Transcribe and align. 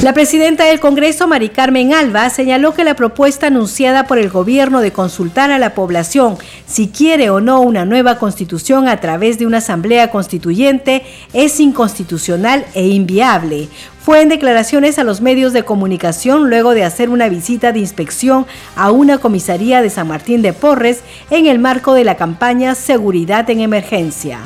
La 0.00 0.14
presidenta 0.14 0.64
del 0.64 0.78
Congreso, 0.78 1.26
Mari 1.26 1.48
Carmen 1.48 1.92
Alba, 1.92 2.30
señaló 2.30 2.72
que 2.72 2.84
la 2.84 2.94
propuesta 2.94 3.48
anunciada 3.48 4.06
por 4.06 4.18
el 4.18 4.30
gobierno 4.30 4.80
de 4.80 4.92
consultar 4.92 5.50
a 5.50 5.58
la 5.58 5.74
población 5.74 6.38
si 6.66 6.86
quiere 6.86 7.30
o 7.30 7.40
no 7.40 7.60
una 7.62 7.84
nueva 7.84 8.16
constitución 8.16 8.86
a 8.86 9.00
través 9.00 9.40
de 9.40 9.46
una 9.46 9.58
asamblea 9.58 10.12
constituyente 10.12 11.02
es 11.32 11.58
inconstitucional 11.58 12.64
e 12.74 12.86
inviable. 12.86 13.66
Fue 14.00 14.22
en 14.22 14.28
declaraciones 14.28 15.00
a 15.00 15.04
los 15.04 15.20
medios 15.20 15.52
de 15.52 15.64
comunicación 15.64 16.48
luego 16.48 16.74
de 16.74 16.84
hacer 16.84 17.10
una 17.10 17.28
visita 17.28 17.72
de 17.72 17.80
inspección 17.80 18.46
a 18.76 18.92
una 18.92 19.18
comisaría 19.18 19.82
de 19.82 19.90
San 19.90 20.06
Martín 20.06 20.42
de 20.42 20.52
Porres 20.52 21.00
en 21.30 21.46
el 21.46 21.58
marco 21.58 21.94
de 21.94 22.04
la 22.04 22.16
campaña 22.16 22.76
Seguridad 22.76 23.50
en 23.50 23.62
Emergencia. 23.62 24.42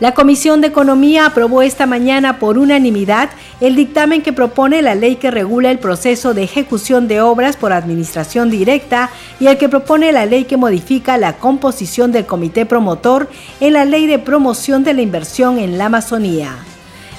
La 0.00 0.14
Comisión 0.14 0.60
de 0.60 0.68
Economía 0.68 1.26
aprobó 1.26 1.60
esta 1.60 1.84
mañana 1.84 2.38
por 2.38 2.56
unanimidad 2.56 3.30
el 3.60 3.74
dictamen 3.74 4.22
que 4.22 4.32
propone 4.32 4.80
la 4.80 4.94
ley 4.94 5.16
que 5.16 5.32
regula 5.32 5.72
el 5.72 5.80
proceso 5.80 6.34
de 6.34 6.44
ejecución 6.44 7.08
de 7.08 7.20
obras 7.20 7.56
por 7.56 7.72
administración 7.72 8.48
directa 8.48 9.10
y 9.40 9.48
el 9.48 9.58
que 9.58 9.68
propone 9.68 10.12
la 10.12 10.24
ley 10.24 10.44
que 10.44 10.56
modifica 10.56 11.18
la 11.18 11.38
composición 11.38 12.12
del 12.12 12.26
comité 12.26 12.64
promotor 12.64 13.28
en 13.58 13.72
la 13.72 13.84
ley 13.84 14.06
de 14.06 14.20
promoción 14.20 14.84
de 14.84 14.94
la 14.94 15.02
inversión 15.02 15.58
en 15.58 15.78
la 15.78 15.86
Amazonía. 15.86 16.58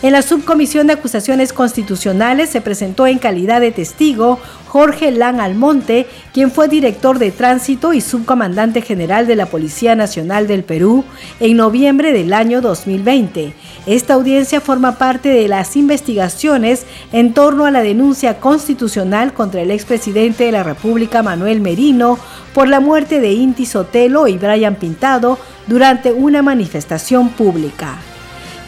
En 0.02 0.14
la 0.14 0.22
subcomisión 0.22 0.88
de 0.88 0.94
acusaciones 0.94 1.52
constitucionales 1.52 2.50
se 2.50 2.62
presentó 2.62 3.06
en 3.06 3.20
calidad 3.20 3.60
de 3.60 3.74
testigo 3.74 4.40
Jorge 4.66 5.12
Lan 5.12 5.42
Almonte, 5.42 6.08
quien 6.32 6.52
fue 6.52 6.70
director 6.70 7.20
de 7.20 7.32
tránsito 7.32 7.92
y 7.92 8.00
subcomandante 8.00 8.82
general 8.82 9.28
de 9.28 9.36
la 9.36 9.48
Policía 9.48 9.96
Nacional 9.96 10.48
del 10.48 10.64
Perú 10.64 11.04
en 11.42 11.58
noviembre 11.58 12.14
del 12.14 12.32
año 12.32 12.62
2020. 12.62 13.54
Esta 13.88 14.14
audiencia 14.14 14.62
forma 14.62 14.98
parte 14.98 15.28
de 15.28 15.50
las 15.50 15.76
investigaciones 15.76 16.86
en 17.12 17.34
torno 17.34 17.66
a 17.66 17.72
la 17.72 17.82
denuncia 17.82 18.40
constitucional 18.40 19.34
contra 19.34 19.64
el 19.64 19.72
expresidente 19.72 20.46
de 20.46 20.54
la 20.54 20.64
República 20.64 21.24
Manuel 21.24 21.60
Merino 21.60 22.18
por 22.54 22.70
la 22.70 22.80
muerte 22.80 23.20
de 23.20 23.34
Inti 23.34 23.66
Sotelo 23.66 24.28
y 24.30 24.38
Brian 24.38 24.76
Pintado 24.76 25.38
durante 25.68 26.14
una 26.14 26.42
manifestación 26.42 27.30
pública. 27.32 27.98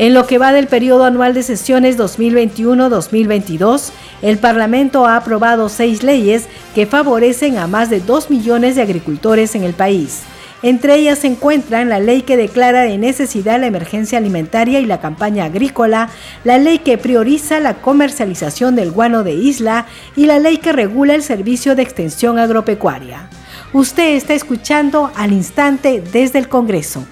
En 0.02 0.16
lo 0.16 0.26
que 0.26 0.40
va 0.40 0.52
del 0.52 0.66
periodo 0.66 1.04
anual 1.04 1.36
de 1.36 1.44
sesiones 1.44 1.96
2021-2022, 1.96 3.92
el 4.24 4.40
Parlamento 4.40 5.06
ha 5.06 5.16
aprobado 5.16 5.70
seis 5.70 6.02
leyes 6.02 6.48
que 6.74 6.88
favorecen 6.88 7.60
a 7.60 7.68
más 7.68 7.92
de 7.92 8.00
2 8.00 8.32
millones 8.32 8.76
de 8.76 8.82
agricultores 8.82 9.54
en 9.54 9.64
el 9.64 9.76
país. 9.76 10.24
Entre 10.64 10.96
ellas 10.96 11.20
se 11.20 11.28
encuentran 11.28 11.90
la 11.90 12.00
ley 12.00 12.24
que 12.24 12.36
declara 12.36 12.82
de 12.82 12.98
necesidad 12.98 13.60
la 13.60 13.68
emergencia 13.68 14.18
alimentaria 14.18 14.80
y 14.80 14.88
la 14.88 15.00
campaña 15.00 15.46
agrícola, 15.46 16.10
la 16.44 16.58
ley 16.58 16.80
que 16.80 16.98
prioriza 16.98 17.60
la 17.60 17.76
comercialización 17.76 18.76
del 18.76 18.90
guano 18.90 19.24
de 19.24 19.34
isla 19.34 19.86
y 20.16 20.26
la 20.26 20.40
ley 20.40 20.58
que 20.58 20.74
regula 20.74 21.14
el 21.14 21.22
servicio 21.22 21.76
de 21.76 21.84
extensión 21.84 22.40
agropecuaria. 22.40 23.30
Usted 23.72 24.16
está 24.16 24.34
escuchando 24.34 25.12
al 25.16 25.32
instante 25.32 26.02
desde 26.12 26.40
el 26.40 26.50
Congreso. 26.50 27.06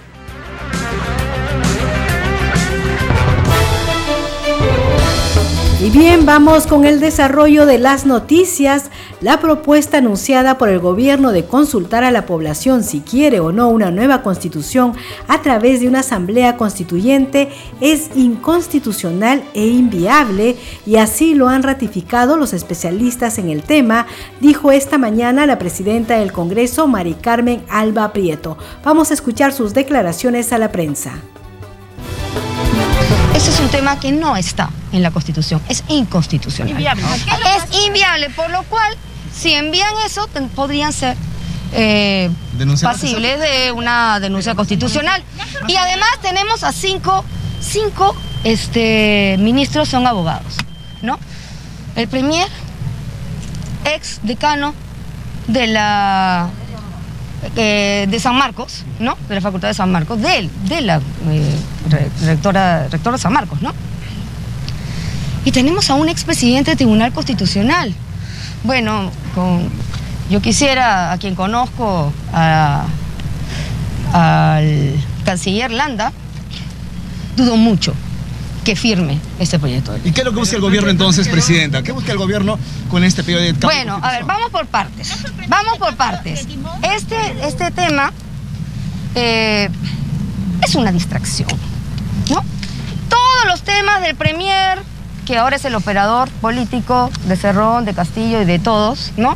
Y 5.81 5.91
bien, 5.91 6.25
vamos 6.25 6.67
con 6.67 6.83
el 6.83 6.99
desarrollo 6.99 7.65
de 7.65 7.77
las 7.77 8.05
noticias. 8.05 8.91
La 9.21 9.39
propuesta 9.39 9.99
anunciada 9.99 10.57
por 10.57 10.67
el 10.67 10.79
gobierno 10.79 11.31
de 11.31 11.45
consultar 11.45 12.03
a 12.03 12.11
la 12.11 12.25
población 12.25 12.83
si 12.83 12.99
quiere 12.99 13.39
o 13.39 13.53
no 13.53 13.69
una 13.69 13.89
nueva 13.89 14.21
constitución 14.21 14.91
a 15.29 15.41
través 15.41 15.79
de 15.79 15.87
una 15.87 16.01
asamblea 16.01 16.57
constituyente 16.57 17.47
es 17.79 18.09
inconstitucional 18.17 19.41
e 19.53 19.67
inviable 19.67 20.57
y 20.85 20.97
así 20.97 21.33
lo 21.33 21.47
han 21.47 21.63
ratificado 21.63 22.35
los 22.35 22.51
especialistas 22.51 23.37
en 23.37 23.49
el 23.49 23.63
tema, 23.63 24.05
dijo 24.41 24.73
esta 24.73 24.97
mañana 24.97 25.45
la 25.45 25.59
presidenta 25.59 26.17
del 26.17 26.33
Congreso, 26.33 26.89
Mari 26.89 27.13
Carmen 27.13 27.63
Alba 27.69 28.11
Prieto. 28.11 28.57
Vamos 28.83 29.11
a 29.11 29.13
escuchar 29.13 29.53
sus 29.53 29.73
declaraciones 29.73 30.51
a 30.51 30.57
la 30.57 30.73
prensa. 30.73 31.21
Ese 33.39 33.51
es 33.51 33.59
un 33.61 33.69
tema 33.69 33.97
que 34.01 34.11
no 34.11 34.35
está 34.35 34.69
en 34.91 35.01
la 35.01 35.11
Constitución, 35.11 35.61
es 35.69 35.85
inconstitucional. 35.87 36.73
Inviable. 36.73 37.03
Es 37.55 37.85
inviable, 37.85 38.29
por 38.31 38.49
lo 38.49 38.63
cual, 38.63 38.97
si 39.33 39.53
envían 39.53 39.93
eso, 40.05 40.27
podrían 40.53 40.91
ser 40.91 41.15
eh, 41.71 42.29
pasibles 42.83 43.39
de 43.39 43.71
una 43.71 44.19
denuncia 44.19 44.55
constitucional. 44.55 45.23
Y 45.69 45.75
además 45.77 46.09
tenemos 46.21 46.65
a 46.65 46.73
cinco, 46.73 47.23
cinco 47.61 48.13
este, 48.43 49.37
ministros 49.39 49.87
son 49.87 50.05
abogados, 50.05 50.55
¿no? 51.01 51.17
El 51.95 52.09
premier, 52.09 52.49
ex 53.85 54.19
decano 54.21 54.73
de 55.47 55.67
la 55.67 56.49
eh, 57.55 58.07
de 58.09 58.19
San 58.19 58.35
Marcos, 58.35 58.83
¿no? 58.99 59.17
De 59.27 59.35
la 59.35 59.41
Facultad 59.41 59.67
de 59.69 59.73
San 59.73 59.91
Marcos, 59.91 60.21
de, 60.21 60.49
de 60.65 60.81
la 60.81 61.01
eh, 61.29 61.59
rectora, 62.23 62.87
rectora 62.87 63.17
San 63.17 63.33
Marcos, 63.33 63.61
¿no? 63.61 63.73
Y 65.45 65.51
tenemos 65.51 65.89
a 65.89 65.93
un 65.95 66.09
expresidente 66.09 66.71
del 66.71 66.77
Tribunal 66.77 67.13
Constitucional. 67.13 67.93
Bueno, 68.63 69.11
con, 69.33 69.69
yo 70.29 70.41
quisiera, 70.41 71.11
a 71.11 71.17
quien 71.17 71.35
conozco, 71.35 72.11
al 72.33 72.85
canciller 75.23 75.71
Landa, 75.71 76.11
dudo 77.37 77.55
mucho 77.55 77.93
que 78.63 78.75
firme 78.75 79.19
este 79.39 79.59
proyecto. 79.59 79.95
¿Y 80.03 80.11
qué 80.11 80.21
es 80.21 80.25
lo 80.25 80.31
que 80.31 80.39
busca 80.39 80.55
el 80.55 80.61
gobierno 80.61 80.89
entonces, 80.89 81.27
Presidenta? 81.27 81.81
¿Qué 81.83 81.91
busca 81.91 82.11
el 82.11 82.17
gobierno 82.17 82.59
con 82.89 83.03
este 83.03 83.23
periodo 83.23 83.43
de 83.43 83.53
Bueno, 83.53 83.99
a 84.01 84.11
ver, 84.11 84.25
vamos 84.25 84.49
por 84.51 84.65
partes. 84.67 85.15
Vamos 85.47 85.77
por 85.77 85.95
partes. 85.95 86.47
Este, 86.83 87.47
este 87.47 87.71
tema 87.71 88.11
eh, 89.15 89.69
es 90.61 90.75
una 90.75 90.91
distracción, 90.91 91.49
¿no? 92.29 92.43
Todos 93.09 93.45
los 93.47 93.61
temas 93.63 94.01
del 94.01 94.15
Premier, 94.15 94.79
que 95.25 95.37
ahora 95.37 95.55
es 95.55 95.65
el 95.65 95.75
operador 95.75 96.29
político 96.41 97.09
de 97.25 97.35
Cerrón, 97.35 97.85
de 97.85 97.93
Castillo 97.93 98.41
y 98.41 98.45
de 98.45 98.59
todos, 98.59 99.13
¿no? 99.17 99.35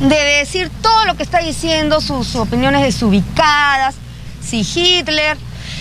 De 0.00 0.16
decir 0.38 0.70
todo 0.82 1.04
lo 1.04 1.16
que 1.16 1.22
está 1.22 1.40
diciendo, 1.40 2.00
sus 2.00 2.36
opiniones 2.36 2.82
desubicadas, 2.82 3.96
si 4.42 4.60
Hitler, 4.60 5.36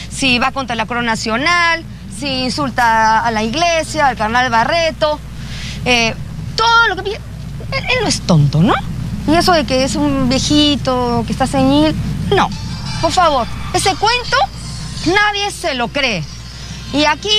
si 0.09 0.39
va 0.39 0.51
contra 0.51 0.75
la 0.75 0.85
corona 0.85 1.11
nacional, 1.11 1.85
insulta 2.23 3.19
a 3.19 3.31
la 3.31 3.43
iglesia, 3.43 4.07
al 4.07 4.17
carnal 4.17 4.49
Barreto, 4.49 5.19
eh, 5.85 6.13
todo 6.55 6.87
lo 6.89 7.03
que... 7.03 7.11
Él, 7.11 7.19
él 7.71 7.97
no 8.01 8.07
es 8.07 8.21
tonto, 8.21 8.61
¿no? 8.61 8.73
Y 9.27 9.35
eso 9.35 9.53
de 9.53 9.65
que 9.65 9.83
es 9.83 9.95
un 9.95 10.29
viejito, 10.29 11.23
que 11.25 11.31
está 11.31 11.47
senil, 11.47 11.95
no, 12.35 12.49
por 13.01 13.11
favor, 13.11 13.47
ese 13.73 13.95
cuento 13.95 14.37
nadie 15.05 15.51
se 15.51 15.73
lo 15.75 15.87
cree. 15.87 16.23
Y 16.93 17.05
aquí, 17.05 17.29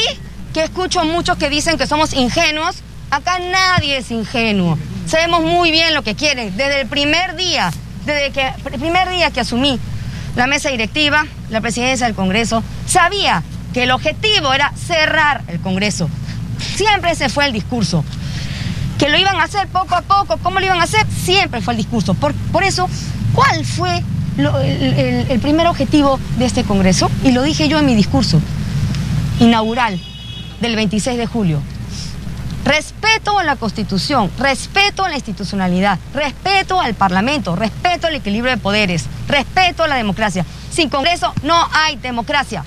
que 0.52 0.64
escucho 0.64 1.04
muchos 1.04 1.36
que 1.36 1.48
dicen 1.48 1.78
que 1.78 1.86
somos 1.86 2.12
ingenuos, 2.12 2.76
acá 3.10 3.38
nadie 3.38 3.98
es 3.98 4.10
ingenuo. 4.10 4.78
Sabemos 5.06 5.42
muy 5.42 5.70
bien 5.70 5.94
lo 5.94 6.02
que 6.02 6.14
quieren. 6.14 6.56
Desde 6.56 6.80
el 6.80 6.88
primer 6.88 7.36
día, 7.36 7.70
desde 8.04 8.32
que, 8.32 8.46
el 8.46 8.80
primer 8.80 9.08
día 9.10 9.30
que 9.30 9.40
asumí 9.40 9.78
la 10.36 10.46
mesa 10.46 10.70
directiva, 10.70 11.26
la 11.50 11.60
presidencia 11.60 12.06
del 12.06 12.16
Congreso, 12.16 12.62
sabía 12.86 13.42
que 13.74 13.82
el 13.82 13.90
objetivo 13.90 14.54
era 14.54 14.72
cerrar 14.76 15.42
el 15.48 15.60
Congreso. 15.60 16.08
Siempre 16.76 17.10
ese 17.10 17.28
fue 17.28 17.44
el 17.44 17.52
discurso. 17.52 18.04
Que 18.98 19.08
lo 19.08 19.18
iban 19.18 19.36
a 19.40 19.42
hacer 19.42 19.66
poco 19.66 19.96
a 19.96 20.02
poco, 20.02 20.38
¿cómo 20.38 20.60
lo 20.60 20.66
iban 20.66 20.80
a 20.80 20.84
hacer? 20.84 21.04
Siempre 21.24 21.60
fue 21.60 21.74
el 21.74 21.78
discurso. 21.78 22.14
Por, 22.14 22.32
por 22.52 22.62
eso, 22.62 22.88
¿cuál 23.34 23.64
fue 23.64 24.02
el, 24.38 25.26
el 25.28 25.40
primer 25.40 25.66
objetivo 25.66 26.20
de 26.38 26.46
este 26.46 26.62
Congreso? 26.62 27.10
Y 27.24 27.32
lo 27.32 27.42
dije 27.42 27.68
yo 27.68 27.80
en 27.80 27.86
mi 27.86 27.96
discurso 27.96 28.40
inaugural 29.40 30.00
del 30.60 30.76
26 30.76 31.18
de 31.18 31.26
julio. 31.26 31.60
Respeto 32.64 33.38
a 33.38 33.44
la 33.44 33.56
Constitución, 33.56 34.30
respeto 34.38 35.04
a 35.04 35.08
la 35.08 35.16
institucionalidad, 35.16 35.98
respeto 36.14 36.80
al 36.80 36.94
Parlamento, 36.94 37.56
respeto 37.56 38.06
al 38.06 38.14
equilibrio 38.14 38.52
de 38.52 38.56
poderes, 38.56 39.04
respeto 39.28 39.82
a 39.82 39.88
la 39.88 39.96
democracia. 39.96 40.46
Sin 40.70 40.88
Congreso 40.88 41.34
no 41.42 41.68
hay 41.72 41.96
democracia. 41.96 42.64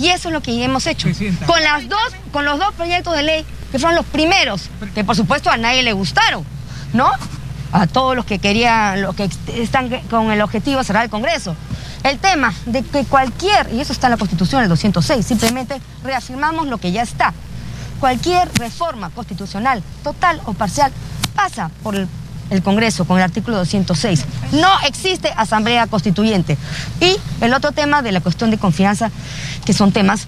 Y 0.00 0.08
eso 0.08 0.28
es 0.28 0.32
lo 0.32 0.40
que 0.40 0.64
hemos 0.64 0.86
hecho. 0.86 1.08
Con, 1.46 1.62
las 1.62 1.88
dos, 1.88 2.00
con 2.32 2.44
los 2.44 2.58
dos 2.58 2.72
proyectos 2.74 3.14
de 3.14 3.22
ley 3.22 3.46
que 3.70 3.78
fueron 3.78 3.94
los 3.94 4.06
primeros, 4.06 4.70
que 4.94 5.04
por 5.04 5.14
supuesto 5.14 5.50
a 5.50 5.56
nadie 5.56 5.82
le 5.82 5.92
gustaron, 5.92 6.44
¿no? 6.92 7.10
a 7.72 7.86
todos 7.86 8.16
los 8.16 8.24
que 8.24 8.38
querían, 8.38 9.02
los 9.02 9.14
que 9.14 9.28
están 9.54 9.90
con 10.08 10.30
el 10.32 10.40
objetivo 10.40 10.78
de 10.78 10.84
cerrar 10.84 11.04
el 11.04 11.10
Congreso. 11.10 11.54
El 12.02 12.18
tema 12.18 12.52
de 12.66 12.82
que 12.82 13.04
cualquier, 13.04 13.72
y 13.72 13.80
eso 13.80 13.92
está 13.92 14.06
en 14.06 14.12
la 14.12 14.16
Constitución, 14.16 14.62
el 14.62 14.68
206, 14.68 15.24
simplemente 15.24 15.80
reafirmamos 16.02 16.66
lo 16.66 16.78
que 16.78 16.92
ya 16.92 17.02
está. 17.02 17.34
Cualquier 18.00 18.50
reforma 18.54 19.10
constitucional, 19.10 19.82
total 20.02 20.40
o 20.46 20.54
parcial, 20.54 20.90
pasa 21.36 21.70
por 21.82 21.94
el, 21.94 22.08
el 22.50 22.62
Congreso 22.62 23.04
con 23.04 23.16
el 23.16 23.24
artículo 23.24 23.56
206. 23.56 24.24
No 24.52 24.68
existe 24.86 25.32
asamblea 25.36 25.86
constituyente. 25.86 26.58
Y 27.00 27.16
el 27.40 27.54
otro 27.54 27.72
tema 27.72 28.02
de 28.02 28.12
la 28.12 28.20
cuestión 28.20 28.50
de 28.50 28.58
confianza, 28.58 29.10
que 29.64 29.72
son 29.72 29.92
temas 29.92 30.26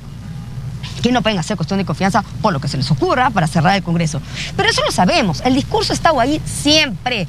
que 1.03 1.13
no 1.13 1.21
pueden 1.21 1.39
hacer 1.39 1.57
cuestión 1.57 1.79
de 1.79 1.85
confianza 1.85 2.25
por 2.41 2.53
lo 2.53 2.61
que 2.61 2.69
se 2.69 2.77
les 2.77 2.91
ocurra 2.91 3.31
para 3.31 3.47
cerrar 3.49 3.77
el 3.77 3.83
Congreso. 3.83 4.23
Pero 4.57 4.69
eso 4.69 4.83
lo 4.85 4.93
sabemos, 4.93 5.43
el 5.45 5.55
discurso 5.55 5.93
está 5.93 6.13
ahí 6.19 6.41
siempre. 6.47 7.27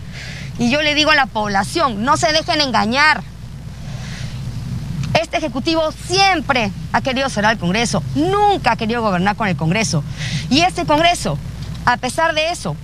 Y 0.59 0.69
yo 0.69 0.81
le 0.81 0.93
digo 0.93 1.11
a 1.11 1.15
la 1.15 1.25
población, 1.25 2.05
no 2.05 2.15
se 2.15 2.31
dejen 2.31 2.61
engañar. 2.61 3.23
Este 5.19 5.37
Ejecutivo 5.37 5.91
siempre 6.07 6.71
ha 6.91 7.01
querido 7.01 7.29
cerrar 7.29 7.53
el 7.53 7.57
Congreso, 7.57 8.03
nunca 8.15 8.73
ha 8.73 8.75
querido 8.75 9.01
gobernar 9.01 9.35
con 9.35 9.47
el 9.47 9.55
Congreso. 9.55 10.03
Y 10.49 10.61
este 10.61 10.85
Congreso, 10.85 11.37
a 11.85 11.97
pesar 11.97 12.35
de 12.35 12.51
eso, 12.51 12.75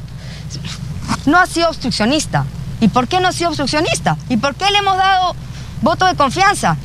no 1.25 1.37
ha 1.37 1.45
sido 1.45 1.69
obstruccionista. 1.69 2.45
¿Y 2.81 2.87
por 2.87 3.07
qué 3.07 3.19
no 3.19 3.27
ha 3.27 3.31
sido 3.31 3.49
obstruccionista? 3.49 4.17
¿Y 4.29 4.37
por 4.37 4.55
qué 4.55 4.69
le 4.71 4.77
hemos 4.77 4.97
dado 4.97 5.35
voto 5.81 6.05
de 6.05 6.15
confianza? 6.15 6.77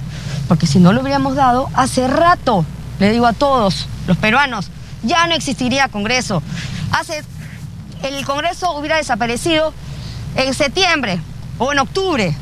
Porque 0.49 0.67
si 0.67 0.79
no 0.79 0.93
lo 0.93 1.01
hubiéramos 1.01 1.37
dado, 1.37 1.71
hace 1.75 2.09
rato, 2.09 2.65
le 2.99 3.11
digo 3.11 3.27
a 3.27 3.33
todos 3.33 3.87
los 4.07 4.17
peruanos, 4.17 4.71
ya 5.03 5.27
no 5.27 5.35
existiría 5.35 5.89
Congreso. 5.89 6.43
Hace, 6.91 7.23
el 8.03 8.25
Congreso 8.25 8.73
hubiera 8.77 8.97
desaparecido 8.97 9.73
en 10.37 10.53
septiembre 10.55 11.21
o 11.59 11.73
en 11.73 11.79
octubre. 11.79 12.37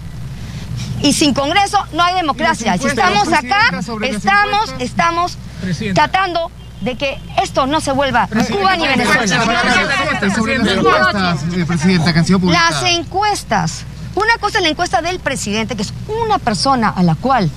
Y 1.02 1.12
sin 1.12 1.34
Congreso 1.34 1.78
no 1.92 2.02
hay 2.02 2.14
democracia. 2.14 2.78
Si 2.78 2.86
estamos 2.86 3.28
acá, 3.32 3.80
estamos, 4.02 4.74
estamos 4.78 5.38
tratando 5.94 6.50
de 6.82 6.96
que 6.96 7.18
esto 7.42 7.66
no 7.66 7.80
se 7.80 7.92
vuelva 7.92 8.26
Cuba 8.26 8.76
ni 8.76 8.86
Venezuela. 8.86 9.26
Las 12.52 12.82
encuestas. 12.84 13.84
Una 14.14 14.36
cosa 14.38 14.58
es 14.58 14.64
la 14.64 14.70
encuesta 14.70 15.00
del 15.00 15.20
presidente, 15.20 15.74
que 15.74 15.82
es 15.82 15.94
una 16.26 16.38
persona 16.38 16.88
a 16.88 17.02
la 17.02 17.14
cual 17.14 17.50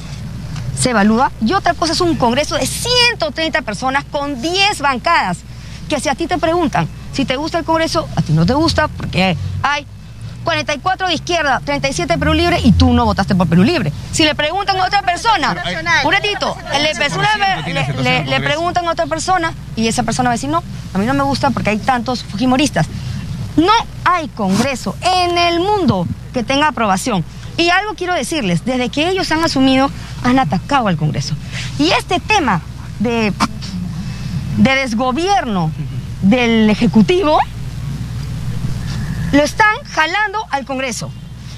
se 0.79 0.91
evalúa, 0.91 1.31
y 1.45 1.53
otra 1.53 1.73
cosa 1.73 1.93
es 1.93 2.01
un 2.01 2.15
congreso 2.15 2.55
de 2.55 2.65
130 2.65 3.61
personas 3.61 4.05
con 4.05 4.41
10 4.41 4.81
bancadas, 4.81 5.39
que 5.89 5.99
si 5.99 6.09
a 6.09 6.15
ti 6.15 6.27
te 6.27 6.37
preguntan 6.37 6.87
si 7.15 7.23
te 7.23 7.37
gusta 7.37 7.59
el 7.59 7.63
congreso, 7.63 8.09
a 8.17 8.21
ti 8.21 8.33
no 8.33 8.45
te 8.45 8.53
gusta, 8.53 8.89
porque 8.89 9.37
hay 9.63 9.87
44 10.45 11.07
de 11.07 11.13
izquierda, 11.15 11.61
37 11.65 12.13
de 12.13 12.19
Perú 12.19 12.33
Libre 12.33 12.59
y 12.63 12.71
tú 12.71 12.93
no 12.93 13.03
votaste 13.03 13.35
por 13.35 13.49
Perú 13.49 13.63
Libre. 13.63 13.91
Si 14.11 14.23
le 14.23 14.35
preguntan 14.35 14.79
a 14.79 14.85
otra 14.85 15.01
persona, 15.01 15.55
un 16.05 16.13
ratito, 16.13 16.55
le, 18.01 18.23
le, 18.23 18.39
preguntan 18.39 18.87
a 18.87 18.91
otra 18.91 19.07
persona 19.07 19.53
y 19.75 19.87
esa 19.87 20.03
persona 20.03 20.29
va 20.29 20.33
a 20.33 20.37
decir, 20.37 20.49
no, 20.49 20.63
a 20.93 20.97
mí 20.97 21.05
no 21.05 21.13
me 21.13 21.23
gusta 21.23 21.49
porque 21.49 21.71
hay 21.71 21.79
tantos 21.79 22.23
fujimoristas. 22.23 22.87
No 23.57 23.73
hay 24.05 24.27
congreso 24.29 24.95
en 25.01 25.37
el 25.37 25.59
mundo 25.59 26.07
que 26.33 26.43
tenga 26.43 26.69
aprobación. 26.69 27.25
Y 27.57 27.69
algo 27.69 27.95
quiero 27.95 28.13
decirles, 28.13 28.65
desde 28.65 28.89
que 28.89 29.09
ellos 29.09 29.31
han 29.31 29.43
asumido, 29.43 29.89
han 30.23 30.39
atacado 30.39 30.87
al 30.87 30.97
Congreso. 30.97 31.35
Y 31.79 31.89
este 31.91 32.19
tema 32.19 32.61
de, 32.99 33.33
de 34.57 34.75
desgobierno 34.75 35.71
del 36.21 36.69
Ejecutivo 36.69 37.39
lo 39.35 39.43
están 39.43 39.75
jalando 39.91 40.39
al 40.49 40.65
Congreso. 40.65 41.11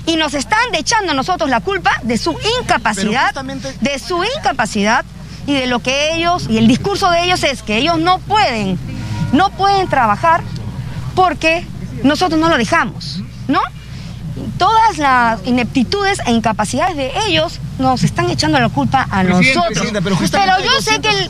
Y 0.05 0.15
nos 0.15 0.33
están 0.33 0.73
echando 0.73 1.11
a 1.11 1.15
nosotros 1.15 1.49
la 1.49 1.59
culpa 1.59 1.91
de 2.03 2.17
su 2.17 2.35
incapacidad, 2.61 3.33
de 3.81 3.99
su 3.99 4.23
incapacidad 4.23 5.05
y 5.45 5.53
de 5.53 5.67
lo 5.67 5.79
que 5.79 6.15
ellos, 6.15 6.47
y 6.49 6.57
el 6.57 6.67
discurso 6.67 7.09
de 7.11 7.23
ellos 7.23 7.43
es 7.43 7.61
que 7.61 7.77
ellos 7.77 7.99
no 7.99 8.19
pueden, 8.19 8.79
no 9.33 9.49
pueden 9.51 9.87
trabajar 9.89 10.41
porque 11.13 11.65
nosotros 12.03 12.39
no 12.39 12.49
lo 12.49 12.57
dejamos, 12.57 13.21
¿no? 13.47 13.59
Todas 14.57 14.97
las 14.97 15.45
ineptitudes 15.45 16.19
e 16.25 16.31
incapacidades 16.31 16.95
de 16.95 17.11
ellos 17.27 17.59
nos 17.79 18.03
están 18.03 18.29
echando 18.29 18.59
la 18.59 18.69
culpa 18.69 19.07
a 19.09 19.23
nosotros. 19.23 19.87
Pero, 20.31 20.53
yo 20.63 20.81
sé 20.81 21.01
que, 21.01 21.29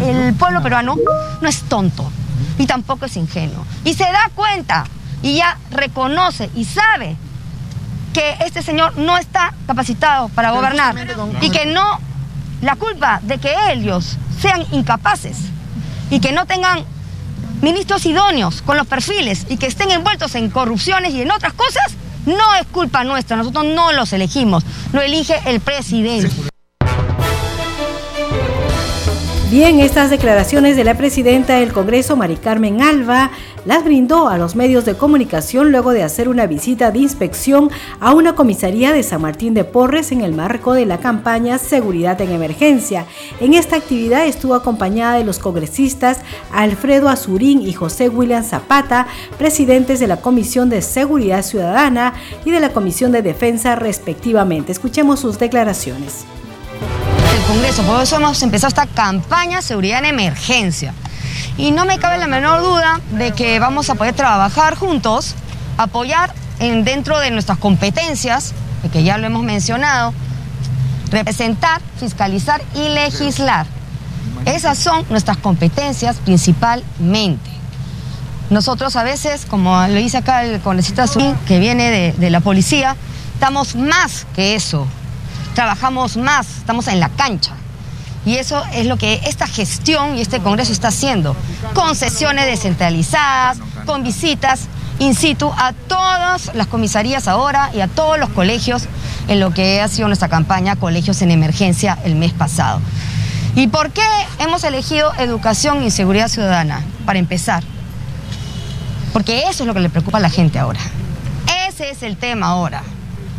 el 0.00 0.34
pueblo 0.34 0.62
peruano 0.62 0.96
no 1.40 1.48
es 1.48 1.62
tonto 1.62 2.10
y 2.58 2.66
tampoco 2.66 3.06
es 3.06 3.16
ingenuo. 3.16 3.66
Y 3.84 3.94
se 3.94 4.04
da 4.04 4.30
cuenta 4.34 4.84
y 5.22 5.36
ya 5.36 5.58
reconoce 5.70 6.50
y 6.54 6.64
sabe 6.64 7.16
que 8.12 8.36
este 8.44 8.62
señor 8.62 8.96
no 8.98 9.16
está 9.16 9.54
capacitado 9.66 10.28
para 10.30 10.50
gobernar 10.50 10.94
y 11.40 11.50
que 11.50 11.66
no, 11.66 11.98
la 12.60 12.76
culpa 12.76 13.20
de 13.22 13.38
que 13.38 13.54
ellos 13.72 14.18
sean 14.40 14.64
incapaces 14.72 15.36
y 16.10 16.20
que 16.20 16.32
no 16.32 16.46
tengan 16.46 16.84
ministros 17.62 18.04
idóneos 18.04 18.60
con 18.62 18.76
los 18.76 18.86
perfiles 18.86 19.46
y 19.48 19.56
que 19.56 19.66
estén 19.66 19.90
envueltos 19.90 20.34
en 20.34 20.50
corrupciones 20.50 21.14
y 21.14 21.22
en 21.22 21.30
otras 21.30 21.52
cosas, 21.54 21.94
no 22.26 22.54
es 22.54 22.66
culpa 22.66 23.04
nuestra, 23.04 23.36
nosotros 23.36 23.64
no 23.64 23.92
los 23.92 24.12
elegimos, 24.12 24.64
lo 24.92 25.00
elige 25.00 25.40
el 25.46 25.60
presidente. 25.60 26.51
Bien, 29.52 29.80
estas 29.80 30.08
declaraciones 30.08 30.78
de 30.78 30.84
la 30.84 30.96
presidenta 30.96 31.56
del 31.56 31.74
Congreso, 31.74 32.16
Mari 32.16 32.36
Carmen 32.36 32.80
Alba, 32.80 33.30
las 33.66 33.84
brindó 33.84 34.28
a 34.28 34.38
los 34.38 34.56
medios 34.56 34.86
de 34.86 34.94
comunicación 34.94 35.70
luego 35.70 35.92
de 35.92 36.02
hacer 36.02 36.30
una 36.30 36.46
visita 36.46 36.90
de 36.90 37.00
inspección 37.00 37.70
a 38.00 38.14
una 38.14 38.34
comisaría 38.34 38.92
de 38.92 39.02
San 39.02 39.20
Martín 39.20 39.52
de 39.52 39.64
Porres 39.64 40.10
en 40.10 40.22
el 40.22 40.32
marco 40.32 40.72
de 40.72 40.86
la 40.86 41.00
campaña 41.00 41.58
Seguridad 41.58 42.18
en 42.22 42.30
Emergencia. 42.30 43.04
En 43.40 43.52
esta 43.52 43.76
actividad 43.76 44.24
estuvo 44.24 44.54
acompañada 44.54 45.18
de 45.18 45.24
los 45.24 45.38
congresistas 45.38 46.20
Alfredo 46.50 47.10
Azurín 47.10 47.60
y 47.60 47.74
José 47.74 48.08
William 48.08 48.44
Zapata, 48.44 49.06
presidentes 49.36 50.00
de 50.00 50.06
la 50.06 50.16
Comisión 50.16 50.70
de 50.70 50.80
Seguridad 50.80 51.42
Ciudadana 51.42 52.14
y 52.46 52.52
de 52.52 52.60
la 52.60 52.72
Comisión 52.72 53.12
de 53.12 53.20
Defensa 53.20 53.76
respectivamente. 53.76 54.72
Escuchemos 54.72 55.20
sus 55.20 55.38
declaraciones. 55.38 56.24
Congreso. 57.40 57.82
Por 57.82 58.02
eso 58.02 58.16
hemos 58.16 58.42
empezado 58.42 58.68
esta 58.68 58.86
campaña 58.86 59.62
Seguridad 59.62 60.00
en 60.00 60.06
Emergencia. 60.06 60.94
Y 61.56 61.70
no 61.70 61.84
me 61.84 61.98
cabe 61.98 62.18
la 62.18 62.26
menor 62.26 62.62
duda 62.62 63.00
de 63.12 63.32
que 63.32 63.58
vamos 63.58 63.90
a 63.90 63.94
poder 63.94 64.14
trabajar 64.14 64.76
juntos, 64.76 65.34
apoyar 65.76 66.34
en, 66.58 66.84
dentro 66.84 67.18
de 67.18 67.30
nuestras 67.30 67.58
competencias, 67.58 68.52
que 68.92 69.02
ya 69.02 69.18
lo 69.18 69.26
hemos 69.26 69.42
mencionado, 69.42 70.12
representar, 71.10 71.80
fiscalizar 71.98 72.62
y 72.74 72.88
legislar. 72.88 73.66
Esas 74.44 74.78
son 74.78 75.04
nuestras 75.08 75.36
competencias 75.36 76.16
principalmente. 76.16 77.50
Nosotros 78.50 78.96
a 78.96 79.02
veces, 79.02 79.46
como 79.46 79.86
lo 79.88 79.94
dice 79.94 80.18
acá 80.18 80.44
el 80.44 80.60
congresista 80.60 81.04
Azul, 81.04 81.34
que 81.46 81.58
viene 81.58 81.90
de, 81.90 82.12
de 82.12 82.30
la 82.30 82.40
policía, 82.40 82.96
estamos 83.34 83.74
más 83.76 84.26
que 84.34 84.54
eso 84.54 84.86
trabajamos 85.54 86.16
más, 86.16 86.58
estamos 86.58 86.88
en 86.88 87.00
la 87.00 87.08
cancha. 87.08 87.52
Y 88.24 88.36
eso 88.36 88.62
es 88.72 88.86
lo 88.86 88.96
que 88.96 89.20
esta 89.24 89.46
gestión 89.46 90.16
y 90.16 90.20
este 90.20 90.40
Congreso 90.40 90.72
está 90.72 90.88
haciendo, 90.88 91.34
con 91.74 91.96
sesiones 91.96 92.46
descentralizadas, 92.46 93.58
con 93.84 94.04
visitas 94.04 94.68
in 95.00 95.14
situ 95.14 95.50
a 95.56 95.72
todas 95.72 96.54
las 96.54 96.68
comisarías 96.68 97.26
ahora 97.26 97.70
y 97.74 97.80
a 97.80 97.88
todos 97.88 98.18
los 98.18 98.28
colegios 98.28 98.84
en 99.26 99.40
lo 99.40 99.50
que 99.52 99.80
ha 99.80 99.88
sido 99.88 100.06
nuestra 100.06 100.28
campaña 100.28 100.76
Colegios 100.76 101.22
en 101.22 101.32
Emergencia 101.32 101.98
el 102.04 102.14
mes 102.14 102.32
pasado. 102.32 102.80
¿Y 103.56 103.66
por 103.66 103.90
qué 103.90 104.06
hemos 104.38 104.62
elegido 104.64 105.12
educación 105.18 105.82
y 105.82 105.90
seguridad 105.90 106.28
ciudadana? 106.28 106.82
Para 107.04 107.18
empezar, 107.18 107.64
porque 109.12 109.42
eso 109.48 109.64
es 109.64 109.66
lo 109.66 109.74
que 109.74 109.80
le 109.80 109.90
preocupa 109.90 110.18
a 110.18 110.20
la 110.20 110.30
gente 110.30 110.58
ahora. 110.58 110.80
Ese 111.68 111.90
es 111.90 112.02
el 112.02 112.16
tema 112.16 112.46
ahora. 112.46 112.82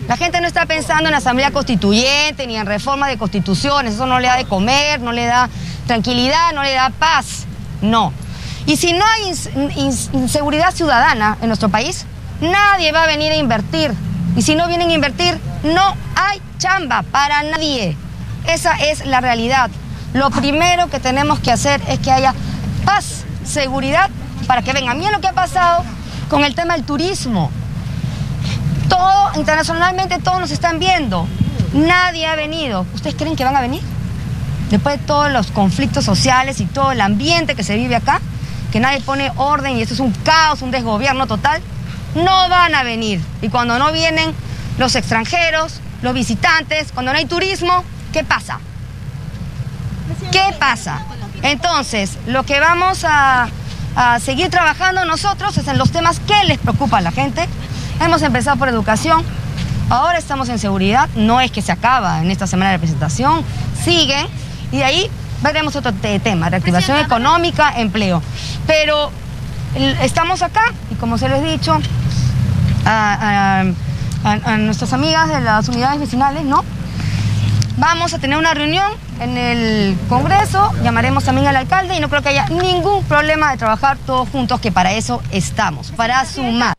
La 0.07 0.17
gente 0.17 0.41
no 0.41 0.48
está 0.48 0.65
pensando 0.65 1.07
en 1.07 1.15
asamblea 1.15 1.51
constituyente 1.51 2.45
ni 2.45 2.57
en 2.57 2.65
reforma 2.65 3.07
de 3.07 3.17
constituciones. 3.17 3.95
Eso 3.95 4.05
no 4.05 4.19
le 4.19 4.27
da 4.27 4.36
de 4.36 4.45
comer, 4.45 5.00
no 5.00 5.12
le 5.12 5.25
da 5.25 5.50
tranquilidad, 5.88 6.51
no 6.53 6.63
le 6.63 6.74
da 6.74 6.89
paz. 6.89 7.45
No. 7.81 8.12
Y 8.65 8.77
si 8.77 8.93
no 8.93 9.05
hay 9.05 9.33
inseguridad 10.13 10.74
ciudadana 10.74 11.38
en 11.41 11.48
nuestro 11.48 11.69
país, 11.69 12.05
nadie 12.41 12.91
va 12.91 13.03
a 13.03 13.07
venir 13.07 13.31
a 13.31 13.36
invertir. 13.36 13.93
Y 14.36 14.41
si 14.41 14.55
no 14.55 14.67
vienen 14.67 14.89
a 14.89 14.93
invertir, 14.93 15.39
no 15.63 15.95
hay 16.15 16.41
chamba 16.57 17.03
para 17.03 17.43
nadie. 17.43 17.95
Esa 18.48 18.75
es 18.75 19.05
la 19.05 19.22
realidad. 19.22 19.69
Lo 20.13 20.29
primero 20.31 20.88
que 20.89 21.00
tenemos 21.00 21.39
que 21.39 21.51
hacer 21.51 21.81
es 21.88 22.00
que 22.00 22.12
haya 22.12 22.33
paz, 22.86 23.24
seguridad, 23.45 24.10
para 24.48 24.62
que 24.62 24.74
vengan. 24.74 24.98
Miren 24.98 25.13
lo 25.13 25.22
que 25.22 25.27
ha 25.27 25.33
pasado 25.33 25.83
con 26.29 26.43
el 26.43 26.55
tema 26.55 26.74
del 26.74 26.83
turismo. 26.83 27.51
Internacionalmente 29.35 30.19
todos 30.19 30.39
nos 30.39 30.51
están 30.51 30.79
viendo. 30.79 31.27
Nadie 31.73 32.27
ha 32.27 32.35
venido. 32.35 32.85
¿Ustedes 32.93 33.15
creen 33.15 33.35
que 33.35 33.43
van 33.43 33.55
a 33.55 33.62
venir? 33.62 33.81
Después 34.69 35.00
de 35.00 35.05
todos 35.05 35.31
los 35.31 35.51
conflictos 35.51 36.05
sociales 36.05 36.59
y 36.59 36.65
todo 36.65 36.91
el 36.91 37.01
ambiente 37.01 37.55
que 37.55 37.63
se 37.63 37.75
vive 37.75 37.95
acá, 37.95 38.21
que 38.71 38.79
nadie 38.79 39.01
pone 39.01 39.31
orden 39.35 39.77
y 39.77 39.81
esto 39.81 39.93
es 39.93 40.00
un 40.00 40.12
caos, 40.12 40.62
un 40.62 40.71
desgobierno 40.71 41.27
total. 41.27 41.62
no 42.15 42.50
van 42.50 42.75
a 42.75 42.83
venir. 42.83 43.21
Y 43.41 43.50
cuando 43.50 43.79
no 43.79 43.91
vienen 43.91 44.33
los 44.77 44.95
extranjeros, 44.95 45.79
los 46.03 46.13
visitantes, 46.13 46.91
cuando 46.91 47.12
no 47.12 47.17
hay 47.17 47.25
turismo, 47.25 47.83
¿qué 48.12 48.23
pasa? 48.23 48.59
¿Qué 50.31 50.53
pasa? 50.59 51.05
Entonces, 51.41 52.17
lo 52.27 52.43
que 52.43 52.59
vamos 52.59 53.03
a, 53.03 53.47
seguir 54.19 54.50
trabajando 54.50 55.05
nosotros 55.05 55.55
es 55.57 55.67
en 55.67 55.77
los 55.77 55.91
temas 55.91 56.19
que 56.19 56.43
les 56.45 56.57
preocupa 56.57 56.97
a 56.97 57.01
la 57.01 57.12
gente. 57.12 57.47
Hemos 58.03 58.22
empezado 58.22 58.57
por 58.57 58.67
educación, 58.67 59.24
ahora 59.89 60.17
estamos 60.17 60.50
en 60.50 60.60
seguridad, 60.60 61.07
no 61.15 61.39
es 61.39 61.51
que 61.51 61.62
se 61.62 61.72
acaba 61.72 62.22
en 62.22 62.31
esta 62.31 62.48
semana 62.48 62.72
de 62.72 62.77
presentación, 62.77 63.45
siguen 63.81 64.27
y 64.74 64.77
de 64.77 64.83
ahí 64.83 65.10
veremos 65.41 65.77
otro 65.77 65.93
tema, 65.93 66.50
reactivación 66.50 66.98
económica, 66.98 67.72
empleo. 67.77 68.22
Pero 68.67 69.10
estamos 70.01 70.41
acá 70.41 70.74
y 70.91 70.95
como 70.95 71.17
se 71.17 71.29
les 71.29 71.43
he 71.43 71.51
dicho 71.51 71.79
a, 72.86 73.63
a 74.25 74.57
nuestras 74.57 74.91
amigas 74.91 75.29
de 75.29 75.39
las 75.39 75.69
unidades 75.69 76.01
vecinales, 76.01 76.43
¿no? 76.43 76.65
Vamos 77.77 78.13
a 78.13 78.19
tener 78.19 78.38
una 78.38 78.53
reunión 78.53 78.91
en 79.22 79.38
el 79.38 79.98
Congreso, 80.10 80.74
llamaremos 80.83 81.24
también 81.24 81.48
al 81.48 81.55
alcalde 81.55 81.95
y 81.95 82.01
no 82.01 82.10
creo 82.10 82.22
que 82.22 82.29
haya 82.29 82.48
ningún 82.50 83.01
problema 83.05 83.51
de 83.51 83.57
trabajar 83.57 83.98
todos 84.05 84.27
juntos, 84.27 84.60
que 84.60 84.74
para 84.74 84.91
eso 84.91 85.22
estamos, 85.31 85.91
para 85.91 86.25
sumar. 86.25 86.73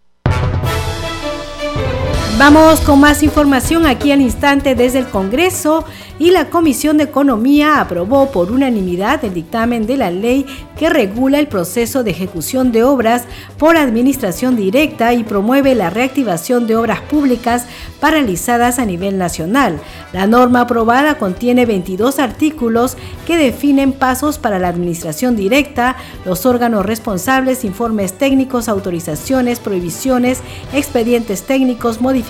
Vamos 2.36 2.80
con 2.80 2.98
más 2.98 3.22
información 3.22 3.86
aquí 3.86 4.10
al 4.10 4.20
instante 4.20 4.74
desde 4.74 4.98
el 4.98 5.06
Congreso 5.06 5.84
y 6.18 6.32
la 6.32 6.50
Comisión 6.50 6.96
de 6.96 7.04
Economía 7.04 7.80
aprobó 7.80 8.32
por 8.32 8.50
unanimidad 8.50 9.24
el 9.24 9.34
dictamen 9.34 9.86
de 9.86 9.96
la 9.96 10.10
ley 10.10 10.44
que 10.76 10.90
regula 10.90 11.38
el 11.38 11.46
proceso 11.46 12.02
de 12.02 12.10
ejecución 12.10 12.72
de 12.72 12.82
obras 12.82 13.24
por 13.56 13.76
administración 13.76 14.56
directa 14.56 15.14
y 15.14 15.22
promueve 15.22 15.76
la 15.76 15.90
reactivación 15.90 16.66
de 16.66 16.76
obras 16.76 17.00
públicas 17.02 17.66
paralizadas 18.00 18.80
a 18.80 18.84
nivel 18.84 19.16
nacional. 19.16 19.80
La 20.12 20.26
norma 20.26 20.62
aprobada 20.62 21.18
contiene 21.18 21.66
22 21.66 22.18
artículos 22.18 22.96
que 23.26 23.36
definen 23.36 23.92
pasos 23.92 24.38
para 24.38 24.58
la 24.58 24.68
administración 24.68 25.36
directa, 25.36 25.96
los 26.24 26.46
órganos 26.46 26.84
responsables, 26.84 27.64
informes 27.64 28.12
técnicos, 28.18 28.68
autorizaciones, 28.68 29.60
prohibiciones, 29.60 30.40
expedientes 30.72 31.44
técnicos, 31.44 32.00
modificaciones, 32.00 32.24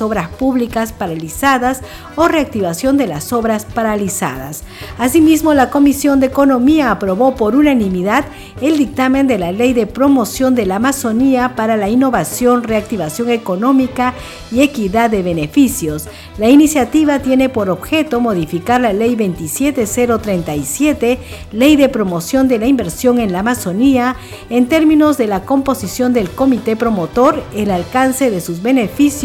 obras 0.00 0.28
públicas 0.28 0.92
paralizadas 0.92 1.80
o 2.16 2.28
reactivación 2.28 2.96
de 2.96 3.06
las 3.06 3.32
obras 3.32 3.64
paralizadas. 3.64 4.64
Asimismo, 4.98 5.54
la 5.54 5.70
Comisión 5.70 6.20
de 6.20 6.26
Economía 6.26 6.90
aprobó 6.90 7.34
por 7.34 7.56
unanimidad 7.56 8.24
el 8.60 8.78
dictamen 8.78 9.26
de 9.26 9.38
la 9.38 9.52
Ley 9.52 9.72
de 9.72 9.86
Promoción 9.86 10.54
de 10.54 10.66
la 10.66 10.76
Amazonía 10.76 11.54
para 11.56 11.76
la 11.76 11.88
Innovación, 11.88 12.62
Reactivación 12.62 13.30
Económica 13.30 14.14
y 14.50 14.62
Equidad 14.62 15.10
de 15.10 15.22
Beneficios. 15.22 16.08
La 16.38 16.48
iniciativa 16.48 17.18
tiene 17.18 17.48
por 17.48 17.70
objeto 17.70 18.20
modificar 18.20 18.80
la 18.80 18.92
Ley 18.92 19.16
27037, 19.16 21.18
Ley 21.52 21.76
de 21.76 21.88
Promoción 21.88 22.48
de 22.48 22.58
la 22.58 22.66
Inversión 22.66 23.18
en 23.18 23.32
la 23.32 23.40
Amazonía, 23.40 24.16
en 24.50 24.66
términos 24.66 25.16
de 25.16 25.26
la 25.26 25.42
composición 25.42 26.12
del 26.12 26.30
comité 26.30 26.76
promotor, 26.76 27.42
el 27.54 27.70
alcance 27.70 28.30
de 28.30 28.40
sus 28.40 28.62
beneficios 28.62 29.15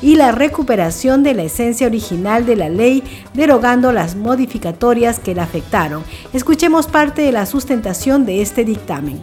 y 0.00 0.16
la 0.16 0.30
recuperación 0.32 1.22
de 1.22 1.34
la 1.34 1.42
esencia 1.42 1.86
original 1.86 2.46
de 2.46 2.56
la 2.56 2.68
ley 2.68 3.02
derogando 3.32 3.90
las 3.90 4.14
modificatorias 4.14 5.18
que 5.18 5.34
la 5.34 5.42
afectaron. 5.42 6.04
Escuchemos 6.32 6.86
parte 6.86 7.22
de 7.22 7.32
la 7.32 7.46
sustentación 7.46 8.26
de 8.26 8.42
este 8.42 8.64
dictamen. 8.64 9.20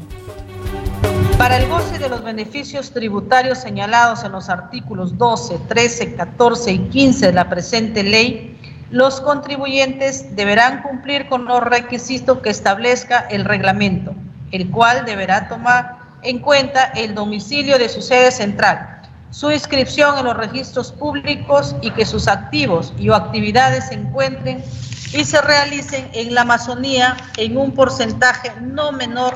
Para 1.37 1.57
el 1.57 1.69
goce 1.69 1.97
de 1.97 2.09
los 2.09 2.23
beneficios 2.23 2.91
tributarios 2.91 3.57
señalados 3.59 4.23
en 4.23 4.33
los 4.33 4.49
artículos 4.49 5.17
12, 5.17 5.59
13, 5.67 6.15
14 6.15 6.71
y 6.73 6.79
15 6.89 7.27
de 7.27 7.33
la 7.33 7.49
presente 7.49 8.03
ley, 8.03 8.57
los 8.91 9.21
contribuyentes 9.21 10.35
deberán 10.35 10.83
cumplir 10.83 11.29
con 11.29 11.45
los 11.45 11.63
requisitos 11.63 12.39
que 12.39 12.49
establezca 12.49 13.19
el 13.29 13.45
reglamento, 13.45 14.13
el 14.51 14.69
cual 14.69 15.05
deberá 15.05 15.47
tomar 15.47 15.99
en 16.21 16.39
cuenta 16.39 16.91
el 16.95 17.15
domicilio 17.15 17.77
de 17.77 17.89
su 17.89 18.01
sede 18.01 18.31
central, 18.31 19.00
su 19.31 19.49
inscripción 19.49 20.17
en 20.17 20.25
los 20.25 20.37
registros 20.37 20.91
públicos 20.91 21.75
y 21.81 21.89
que 21.91 22.05
sus 22.05 22.27
activos 22.27 22.93
y 22.97 23.09
o 23.09 23.15
actividades 23.15 23.87
se 23.87 23.95
encuentren 23.95 24.63
y 25.13 25.25
se 25.25 25.41
realicen 25.41 26.09
en 26.13 26.35
la 26.35 26.41
Amazonía 26.41 27.17
en 27.37 27.57
un 27.57 27.73
porcentaje 27.73 28.51
no 28.61 28.91
menor 28.91 29.35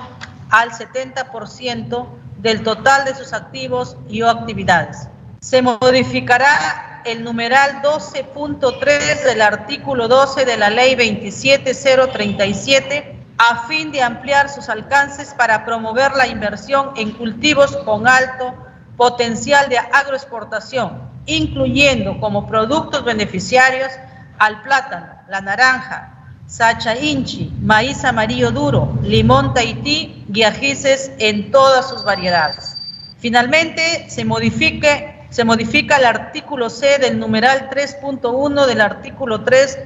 al 0.52 0.70
70% 0.72 2.08
del 2.38 2.62
total 2.64 3.06
de 3.06 3.16
sus 3.16 3.34
activos 3.34 3.98
y 4.10 4.22
o 4.22 4.30
actividades. 4.30 5.08
Se 5.40 5.62
modificará 5.62 7.02
el 7.06 7.24
numeral 7.24 7.82
12.3 7.82 9.24
del 9.24 9.42
artículo 9.42 10.08
12 10.08 10.46
de 10.46 10.58
la 10.58 10.70
Ley 10.70 10.96
27037 10.96 13.16
a 13.38 13.68
fin 13.68 13.92
de 13.92 14.02
ampliar 14.02 14.50
sus 14.50 14.70
alcances 14.70 15.34
para 15.34 15.66
promover 15.66 16.14
la 16.16 16.26
inversión 16.28 16.92
en 16.96 17.12
cultivos 17.12 17.76
con 17.78 18.08
alto 18.08 18.65
potencial 18.98 19.70
de 19.70 19.78
agroexportación, 19.78 21.00
incluyendo 21.26 22.20
como 22.20 22.48
productos 22.48 23.04
beneficiarios 23.04 23.92
al 24.38 24.62
plátano, 24.62 25.08
la 25.30 25.42
naranja, 25.42 26.12
sacha 26.48 26.98
inchi, 26.98 27.52
maíz 27.62 28.06
amarillo 28.06 28.52
duro, 28.52 28.98
limón 29.02 29.54
tahití 29.54 30.26
y 30.34 30.44
ajices 30.44 31.12
en 31.20 31.52
todas 31.52 31.90
sus 31.90 32.04
variedades. 32.04 32.78
Finalmente, 33.20 34.06
se, 34.10 34.24
modifique, 34.24 35.26
se 35.30 35.44
modifica 35.44 35.98
el 35.98 36.06
artículo 36.06 36.70
C 36.70 37.00
del 37.00 37.18
numeral 37.18 37.70
3.1 37.72 38.68
del 38.68 38.82
artículo 38.82 39.44
3 39.44 39.80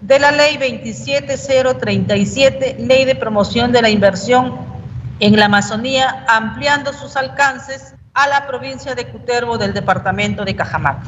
de 0.00 0.18
la 0.18 0.30
Ley 0.30 0.56
27037, 0.56 2.76
Ley 2.78 3.04
de 3.04 3.16
Promoción 3.16 3.72
de 3.72 3.82
la 3.82 3.90
Inversión 3.90 4.56
en 5.20 5.36
la 5.36 5.44
Amazonía, 5.46 6.24
ampliando 6.28 6.92
sus 6.92 7.16
alcances 7.16 7.95
a 8.16 8.26
la 8.26 8.46
provincia 8.46 8.94
de 8.94 9.06
Cutervo 9.08 9.58
del 9.58 9.74
departamento 9.74 10.42
de 10.44 10.56
Cajamarca. 10.56 11.06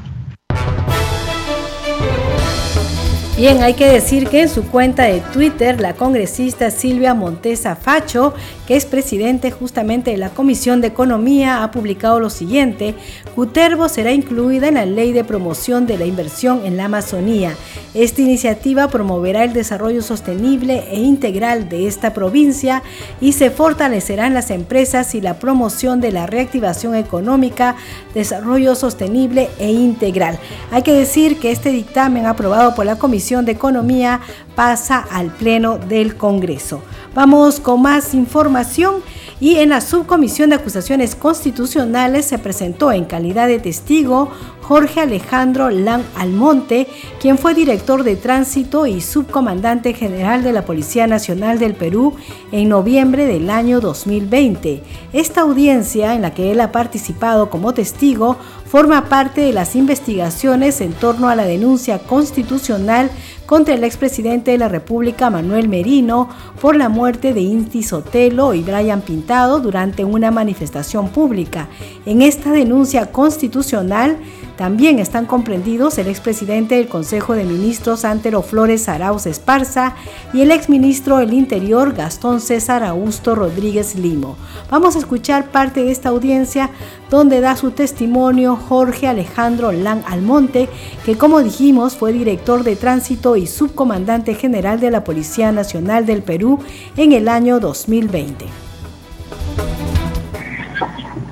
Bien, 3.39 3.63
hay 3.63 3.75
que 3.75 3.87
decir 3.87 4.27
que 4.27 4.43
en 4.43 4.49
su 4.49 4.65
cuenta 4.65 5.05
de 5.05 5.21
Twitter, 5.21 5.81
la 5.81 5.95
congresista 5.95 6.73
Silvia 6.73 7.15
Montesa 7.15 7.77
Facho, 7.77 8.35
que 8.67 8.75
es 8.75 8.85
presidente 8.85 9.53
justamente 9.53 10.11
de 10.11 10.17
la 10.17 10.31
Comisión 10.31 10.81
de 10.81 10.89
Economía, 10.89 11.63
ha 11.63 11.71
publicado 11.71 12.19
lo 12.19 12.31
siguiente, 12.31 12.97
Cutervo 13.37 13.89
será 13.89 14.11
incluida 14.11 14.67
en 14.67 14.75
la 14.75 14.87
Ley 14.87 15.13
de 15.13 15.23
Promoción 15.23 15.87
de 15.87 15.99
la 15.99 16.05
Inversión 16.05 16.63
en 16.65 16.77
la 16.77 16.87
Amazonía. 16.87 17.55
Esta 17.95 18.23
iniciativa 18.23 18.89
promoverá 18.89 19.45
el 19.45 19.53
desarrollo 19.53 20.03
sostenible 20.03 20.89
e 20.91 20.99
integral 20.99 21.69
de 21.69 21.87
esta 21.87 22.13
provincia 22.13 22.83
y 23.21 23.35
se 23.35 23.51
fortalecerán 23.51 24.35
las 24.35 24.51
empresas 24.51 25.15
y 25.15 25.21
la 25.21 25.39
promoción 25.39 26.01
de 26.01 26.11
la 26.11 26.27
reactivación 26.27 26.97
económica, 26.97 27.77
desarrollo 28.15 28.75
sostenible 28.75 29.49
e 29.61 29.71
integral. 29.71 30.41
Hay 30.73 30.83
que 30.83 30.93
decir 30.93 31.39
que 31.39 31.53
este 31.53 31.71
dictamen 31.71 32.27
aprobado 32.27 32.75
por 32.75 32.85
la 32.85 32.97
Comisión 32.97 33.28
de 33.29 33.53
Economía 33.53 34.21
pasa 34.55 35.05
al 35.11 35.27
Pleno 35.27 35.77
del 35.77 36.17
Congreso. 36.17 36.83
Vamos 37.15 37.61
con 37.61 37.83
más 37.83 38.15
información 38.15 39.03
y 39.41 39.57
en 39.57 39.69
la 39.69 39.81
Subcomisión 39.81 40.51
de 40.51 40.57
Acusaciones 40.57 41.15
Constitucionales 41.15 42.27
se 42.27 42.39
presentó 42.39 42.91
en 42.91 43.05
calidad 43.05 43.47
de 43.47 43.61
testigo 43.61 44.31
Jorge 44.63 45.01
Alejandro 45.01 45.71
Lang 45.71 46.03
Almonte, 46.17 46.89
quien 47.21 47.39
fue 47.39 47.55
director 47.55 48.03
de 48.03 48.17
tránsito 48.17 48.87
y 48.87 49.01
subcomandante 49.01 49.95
general 49.95 50.43
de 50.43 50.53
la 50.53 50.67
Policía 50.67 51.07
Nacional 51.07 51.59
del 51.59 51.75
Perú 51.75 52.15
en 52.53 52.69
noviembre 52.69 53.27
del 53.27 53.49
año 53.49 53.81
2020. 53.81 54.83
Esta 55.15 55.41
audiencia, 55.41 56.15
en 56.15 56.23
la 56.23 56.35
que 56.35 56.51
él 56.51 56.61
ha 56.61 56.71
participado 56.71 57.49
como 57.49 57.73
testigo, 57.73 58.37
forma 58.67 59.09
parte 59.09 59.41
de 59.41 59.55
las 59.55 59.75
investigaciones 59.75 60.83
en 60.83 60.93
torno 60.93 61.29
a 61.31 61.35
la 61.35 61.45
denuncia 61.45 62.01
constitucional 62.01 63.11
contra 63.49 63.75
el 63.75 63.83
expresidente 63.83 64.51
de 64.51 64.59
la 64.59 64.69
República 64.69 65.31
Manuel 65.31 65.71
Merino 65.71 66.29
por 66.61 66.77
la 66.77 66.91
muerte 66.91 67.33
de 67.33 67.41
Inti 67.41 67.83
Sotelo 67.83 68.53
y 68.53 68.61
Brian 68.61 69.01
Pintado 69.01 69.59
durante 69.59 70.05
una 70.05 70.31
manifestación 70.31 71.09
pública. 71.09 71.67
En 72.05 72.21
esta 72.21 72.53
denuncia 72.53 73.11
constitucional 73.11 74.19
también 74.59 74.99
están 74.99 75.25
comprendidos 75.25 75.99
el 75.99 76.09
expresidente 76.09 76.75
del 76.75 76.89
Consejo 76.89 77.35
de 77.35 77.45
Ministros 77.45 78.05
Antero 78.05 78.43
Flores 78.43 78.89
Arauz 78.89 79.27
Esparza 79.27 79.95
y 80.33 80.41
el 80.41 80.51
exministro 80.51 81.19
del 81.19 81.33
Interior 81.33 81.95
Gastón 81.95 82.41
César 82.41 82.83
Augusto 82.83 83.37
Rodríguez 83.37 83.95
Limo. 83.95 84.37
Vamos 84.69 84.97
a 84.97 84.99
escuchar 84.99 85.53
parte 85.53 85.85
de 85.85 85.93
esta 85.93 86.09
audiencia 86.09 86.71
donde 87.09 87.41
da 87.41 87.55
su 87.55 87.71
testimonio 87.71 88.57
Jorge 88.57 89.07
Alejandro 89.07 89.71
Lan 89.71 90.03
Almonte, 90.09 90.69
que 91.07 91.17
como 91.17 91.41
dijimos 91.41 91.95
fue 91.95 92.13
director 92.13 92.65
de 92.65 92.75
tránsito 92.75 93.37
y 93.37 93.47
subcomandante 93.47 94.35
general 94.35 94.81
de 94.81 94.91
la 94.91 95.05
Policía 95.05 95.53
Nacional 95.53 96.05
del 96.05 96.25
Perú 96.25 96.59
en 96.97 97.13
el 97.13 97.29
año 97.29 97.61
2020. 97.61 98.68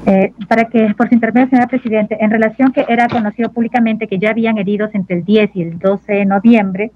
Eh, 0.07 0.33
para 0.49 0.67
que, 0.67 0.95
por 0.97 1.09
su 1.09 1.15
intermedio, 1.15 1.49
señora 1.49 1.67
Presidente, 1.67 2.17
en 2.21 2.31
relación 2.31 2.73
que 2.73 2.87
era 2.89 3.09
conocido 3.09 3.51
públicamente 3.51 4.07
que 4.07 4.21
ya 4.21 4.31
habían 4.31 4.57
heridos 4.57 4.95
entre 4.95 5.17
el 5.17 5.25
10 5.25 5.51
y 5.55 5.63
el 5.63 5.79
12 5.81 6.13
de 6.13 6.25
noviembre, 6.25 6.93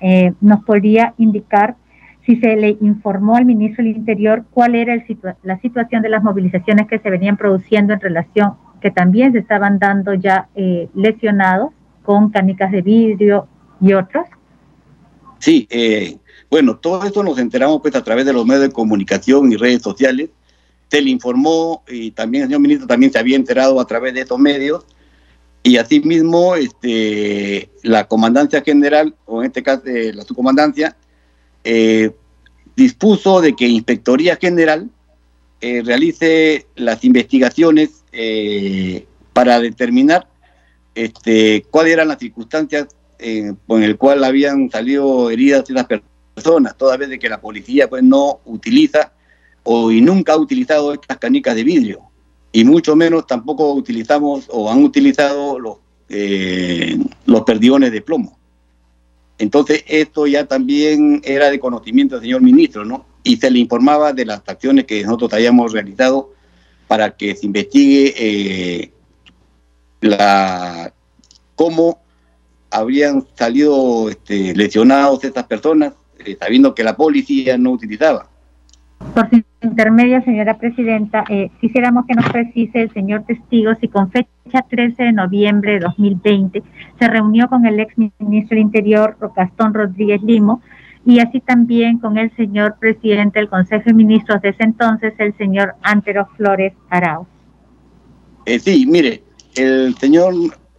eh, 0.00 0.34
nos 0.42 0.62
podría 0.64 1.14
indicar 1.16 1.76
si 2.26 2.36
se 2.36 2.54
le 2.56 2.76
informó 2.82 3.36
al 3.36 3.46
ministro 3.46 3.82
del 3.82 3.96
Interior 3.96 4.44
cuál 4.50 4.74
era 4.74 4.92
el 4.92 5.04
la 5.42 5.58
situación 5.60 6.02
de 6.02 6.10
las 6.10 6.22
movilizaciones 6.22 6.86
que 6.86 6.98
se 6.98 7.08
venían 7.08 7.38
produciendo 7.38 7.94
en 7.94 8.00
relación 8.00 8.52
que 8.82 8.90
también 8.90 9.32
se 9.32 9.38
estaban 9.38 9.78
dando 9.78 10.12
ya 10.12 10.48
eh, 10.54 10.88
lesionados 10.94 11.72
con 12.02 12.30
canicas 12.30 12.70
de 12.70 12.82
vidrio 12.82 13.48
y 13.80 13.94
otros. 13.94 14.26
Sí, 15.38 15.66
eh, 15.70 16.18
bueno, 16.50 16.76
todo 16.76 17.02
esto 17.04 17.22
nos 17.22 17.38
enteramos 17.38 17.80
pues 17.80 17.94
a 17.94 18.04
través 18.04 18.26
de 18.26 18.34
los 18.34 18.44
medios 18.44 18.62
de 18.62 18.72
comunicación 18.72 19.50
y 19.50 19.56
redes 19.56 19.82
sociales. 19.82 20.30
Se 20.90 21.00
le 21.02 21.10
informó 21.10 21.84
y 21.88 22.10
también 22.12 22.42
el 22.42 22.48
señor 22.48 22.60
ministro 22.60 22.86
también 22.86 23.12
se 23.12 23.18
había 23.18 23.36
enterado 23.36 23.80
a 23.80 23.86
través 23.86 24.14
de 24.14 24.20
estos 24.20 24.38
medios 24.38 24.84
y 25.62 25.76
asimismo 25.76 26.54
este, 26.54 27.70
la 27.82 28.06
comandancia 28.06 28.62
general, 28.62 29.14
o 29.26 29.42
en 29.42 29.46
este 29.48 29.62
caso 29.62 29.82
eh, 29.86 30.12
la 30.14 30.24
subcomandancia, 30.24 30.96
eh, 31.64 32.10
dispuso 32.76 33.40
de 33.40 33.54
que 33.54 33.66
Inspectoría 33.66 34.36
General 34.36 34.88
eh, 35.60 35.82
realice 35.84 36.66
las 36.76 37.04
investigaciones 37.04 38.04
para 39.32 39.60
determinar 39.60 40.28
este, 40.94 41.64
cuáles 41.70 41.92
eran 41.92 42.08
las 42.08 42.18
circunstancias 42.18 42.88
con 43.66 43.82
el 43.82 43.96
cual 43.96 44.24
habían 44.24 44.70
salido 44.70 45.30
heridas 45.30 45.68
esas 45.68 45.86
personas, 46.34 46.76
toda 46.76 46.96
vez 46.96 47.08
de 47.10 47.18
que 47.18 47.28
la 47.28 47.40
policía 47.40 47.88
pues 47.88 48.02
no 48.02 48.40
utiliza 48.44 49.12
o 49.70 49.92
y 49.92 50.00
nunca 50.00 50.32
ha 50.32 50.38
utilizado 50.38 50.94
estas 50.94 51.18
canicas 51.18 51.54
de 51.54 51.62
vidrio 51.62 52.00
y 52.52 52.64
mucho 52.64 52.96
menos 52.96 53.26
tampoco 53.26 53.74
utilizamos 53.74 54.46
o 54.50 54.70
han 54.70 54.82
utilizado 54.82 55.58
los, 55.58 55.76
eh, 56.08 56.98
los 57.26 57.42
perdigones 57.42 57.92
de 57.92 58.00
plomo. 58.00 58.38
Entonces, 59.36 59.84
esto 59.86 60.26
ya 60.26 60.46
también 60.46 61.20
era 61.22 61.50
de 61.50 61.60
conocimiento 61.60 62.14
del 62.14 62.22
señor 62.22 62.40
ministro, 62.40 62.86
¿no? 62.86 63.04
Y 63.22 63.36
se 63.36 63.50
le 63.50 63.58
informaba 63.58 64.14
de 64.14 64.24
las 64.24 64.40
acciones 64.46 64.86
que 64.86 65.04
nosotros 65.04 65.34
habíamos 65.34 65.72
realizado 65.72 66.32
para 66.88 67.14
que 67.14 67.36
se 67.36 67.44
investigue 67.44 68.14
eh, 68.16 68.92
la 70.00 70.94
cómo 71.54 72.00
habrían 72.70 73.26
salido 73.36 74.08
este, 74.08 74.54
lesionados 74.56 75.22
estas 75.24 75.44
personas, 75.44 75.92
eh, 76.20 76.38
sabiendo 76.40 76.74
que 76.74 76.84
la 76.84 76.96
policía 76.96 77.58
no 77.58 77.72
utilizaba. 77.72 78.30
Por 79.14 79.28
intermedia, 79.78 80.24
señora 80.24 80.58
presidenta, 80.58 81.22
eh, 81.28 81.52
quisiéramos 81.60 82.04
que 82.04 82.14
nos 82.14 82.28
precise 82.30 82.82
el 82.82 82.92
señor 82.92 83.22
testigo 83.22 83.72
si 83.80 83.86
con 83.86 84.10
fecha 84.10 84.66
13 84.68 85.04
de 85.04 85.12
noviembre 85.12 85.74
de 85.74 85.78
2020 85.78 86.64
se 86.98 87.06
reunió 87.06 87.48
con 87.48 87.64
el 87.64 87.78
ex 87.78 87.96
ministro 87.96 88.56
del 88.56 88.64
Interior, 88.64 89.16
Gastón 89.36 89.72
Rodríguez 89.72 90.20
Limo, 90.24 90.62
y 91.06 91.20
así 91.20 91.40
también 91.40 91.98
con 91.98 92.18
el 92.18 92.34
señor 92.34 92.74
presidente 92.80 93.38
del 93.38 93.48
Consejo 93.48 93.84
de 93.86 93.94
Ministros 93.94 94.42
de 94.42 94.48
ese 94.48 94.64
entonces, 94.64 95.14
el 95.18 95.36
señor 95.36 95.76
Antero 95.82 96.28
Flores 96.36 96.72
Arauz. 96.90 97.28
Eh, 98.46 98.58
sí, 98.58 98.84
mire, 98.84 99.22
el 99.54 99.94
señor 99.98 100.34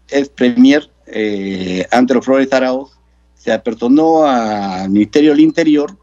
ex 0.10 0.28
premier 0.28 0.84
eh, 1.08 1.86
Antero 1.94 2.22
Flores 2.22 2.52
Arauz 2.52 3.00
se 3.34 3.54
apersonó 3.54 4.26
al 4.26 4.90
Ministerio 4.90 5.32
del 5.32 5.40
Interior 5.40 5.98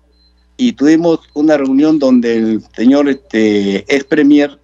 y 0.56 0.72
tuvimos 0.72 1.20
una 1.34 1.56
reunión 1.56 1.98
donde 1.98 2.36
el 2.36 2.62
señor 2.74 3.08
este, 3.08 3.78
ex 3.94 4.04
premier 4.04 4.58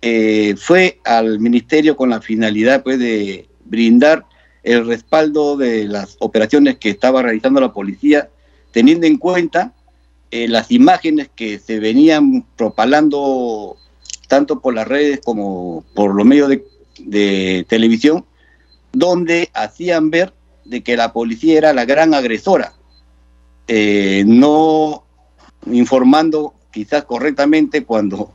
eh, 0.00 0.54
fue 0.56 0.98
al 1.04 1.38
ministerio 1.38 1.96
con 1.96 2.10
la 2.10 2.20
finalidad 2.20 2.82
pues, 2.82 2.98
de 2.98 3.48
brindar 3.64 4.24
el 4.62 4.86
respaldo 4.86 5.56
de 5.56 5.84
las 5.84 6.16
operaciones 6.20 6.78
que 6.78 6.90
estaba 6.90 7.22
realizando 7.22 7.60
la 7.60 7.72
policía, 7.72 8.28
teniendo 8.70 9.06
en 9.06 9.18
cuenta 9.18 9.74
eh, 10.30 10.48
las 10.48 10.70
imágenes 10.70 11.28
que 11.34 11.58
se 11.58 11.78
venían 11.78 12.44
propalando 12.56 13.76
tanto 14.28 14.60
por 14.60 14.72
las 14.74 14.88
redes 14.88 15.20
como 15.22 15.84
por 15.94 16.14
los 16.14 16.24
medios 16.24 16.48
de, 16.98 17.66
televisión, 17.68 18.24
donde 18.92 19.50
hacían 19.52 20.10
ver 20.10 20.32
de 20.64 20.82
que 20.82 20.96
la 20.96 21.12
policía 21.12 21.58
era 21.58 21.72
la 21.72 21.84
gran 21.84 22.14
agresora. 22.14 22.72
Eh, 23.68 24.24
no 24.26 25.01
informando 25.66 26.54
quizás 26.70 27.04
correctamente 27.04 27.84
cuando 27.84 28.34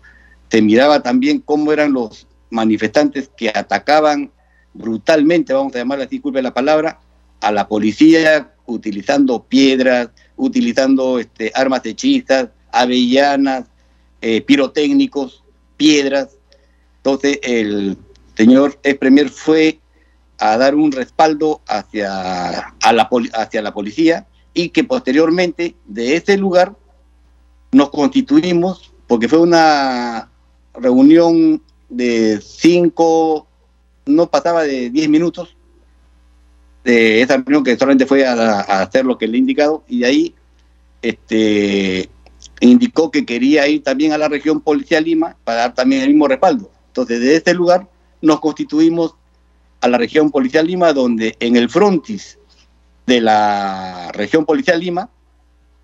se 0.50 0.62
miraba 0.62 1.02
también 1.02 1.40
cómo 1.40 1.72
eran 1.74 1.94
los 1.94 2.28
manifestantes 2.50 3.30
que 3.36 3.50
atacaban 3.50 4.32
brutalmente, 4.74 5.54
vamos 5.54 5.76
a 5.76 5.80
llamarle 5.80 6.06
así, 6.06 6.18
disculpe 6.18 6.42
la 6.42 6.54
palabra, 6.54 7.00
a 7.42 7.52
la 7.52 7.68
policía 7.68 8.54
utilizando 8.66 9.44
piedras, 9.44 10.10
utilizando 10.36 11.20
este, 11.20 11.52
armas 11.56 11.86
hechizas, 11.86 12.50
avellanas, 12.72 13.66
eh, 14.22 14.42
pirotécnicos, 14.42 15.44
piedras. 15.78 16.38
Entonces 16.98 17.40
el 17.44 17.98
señor 18.36 18.80
ex 18.84 19.00
premier 19.00 19.30
fue 19.30 19.80
a 20.38 20.58
dar 20.58 20.76
un 20.76 20.92
respaldo 20.92 21.62
hacia, 21.68 22.74
a 22.82 22.94
la, 22.94 23.10
hacia 23.34 23.62
la 23.62 23.74
policía 23.74 24.28
y 24.54 24.70
que 24.70 24.84
posteriormente 24.84 25.76
de 25.86 26.16
ese 26.16 26.38
lugar 26.38 26.76
nos 27.72 27.90
constituimos, 27.90 28.92
porque 29.08 29.28
fue 29.28 29.40
una 29.40 30.30
reunión 30.74 31.62
de 31.90 32.40
cinco, 32.42 33.48
no 34.06 34.28
pasaba 34.30 34.64
de 34.64 34.90
diez 34.90 35.10
minutos, 35.10 35.56
de 36.84 37.22
esa 37.22 37.38
reunión 37.38 37.64
que 37.64 37.78
solamente 37.78 38.06
fue 38.06 38.26
a, 38.26 38.60
hacer 38.60 39.06
lo 39.06 39.18
que 39.18 39.28
le 39.28 39.38
he 39.38 39.40
indicado, 39.40 39.84
y 39.88 40.00
de 40.00 40.06
ahí 40.06 40.36
este, 41.02 42.10
indicó 42.60 43.12
que 43.12 43.26
quería 43.26 43.68
ir 43.68 43.84
también 43.84 44.14
a 44.14 44.18
la 44.18 44.30
región 44.30 44.62
policial 44.62 45.04
Lima 45.04 45.36
para 45.44 45.60
dar 45.60 45.76
también 45.76 46.04
el 46.04 46.10
mismo 46.10 46.28
respaldo. 46.28 46.72
Entonces, 46.88 47.20
de 47.20 47.36
este 47.36 47.54
lugar 47.54 47.88
nos 48.22 48.40
constituimos 48.40 49.16
a 49.82 49.88
la 49.88 49.98
región 49.98 50.32
policial 50.32 50.66
Lima, 50.66 50.94
donde 50.94 51.36
en 51.40 51.56
el 51.56 51.70
frontis 51.70 52.40
de 53.06 53.22
la 53.22 54.12
región 54.14 54.46
policial 54.46 54.80
Lima 54.80 55.10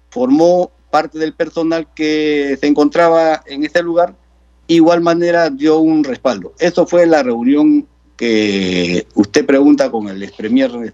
formó 0.09 0.71
parte 0.93 1.17
del 1.17 1.33
personal 1.33 1.87
que 1.95 2.55
se 2.61 2.67
encontraba 2.67 3.41
en 3.47 3.63
ese 3.65 3.81
lugar, 3.81 4.13
igual 4.67 5.01
manera 5.01 5.49
dio 5.49 5.79
un 5.79 6.03
respaldo. 6.03 6.53
Eso 6.59 6.85
fue 6.85 7.07
la 7.07 7.23
reunión 7.23 7.87
que 8.15 9.07
usted 9.15 9.43
pregunta 9.43 9.89
con 9.89 10.07
el 10.07 10.21
ex 10.21 10.33
premier. 10.33 10.93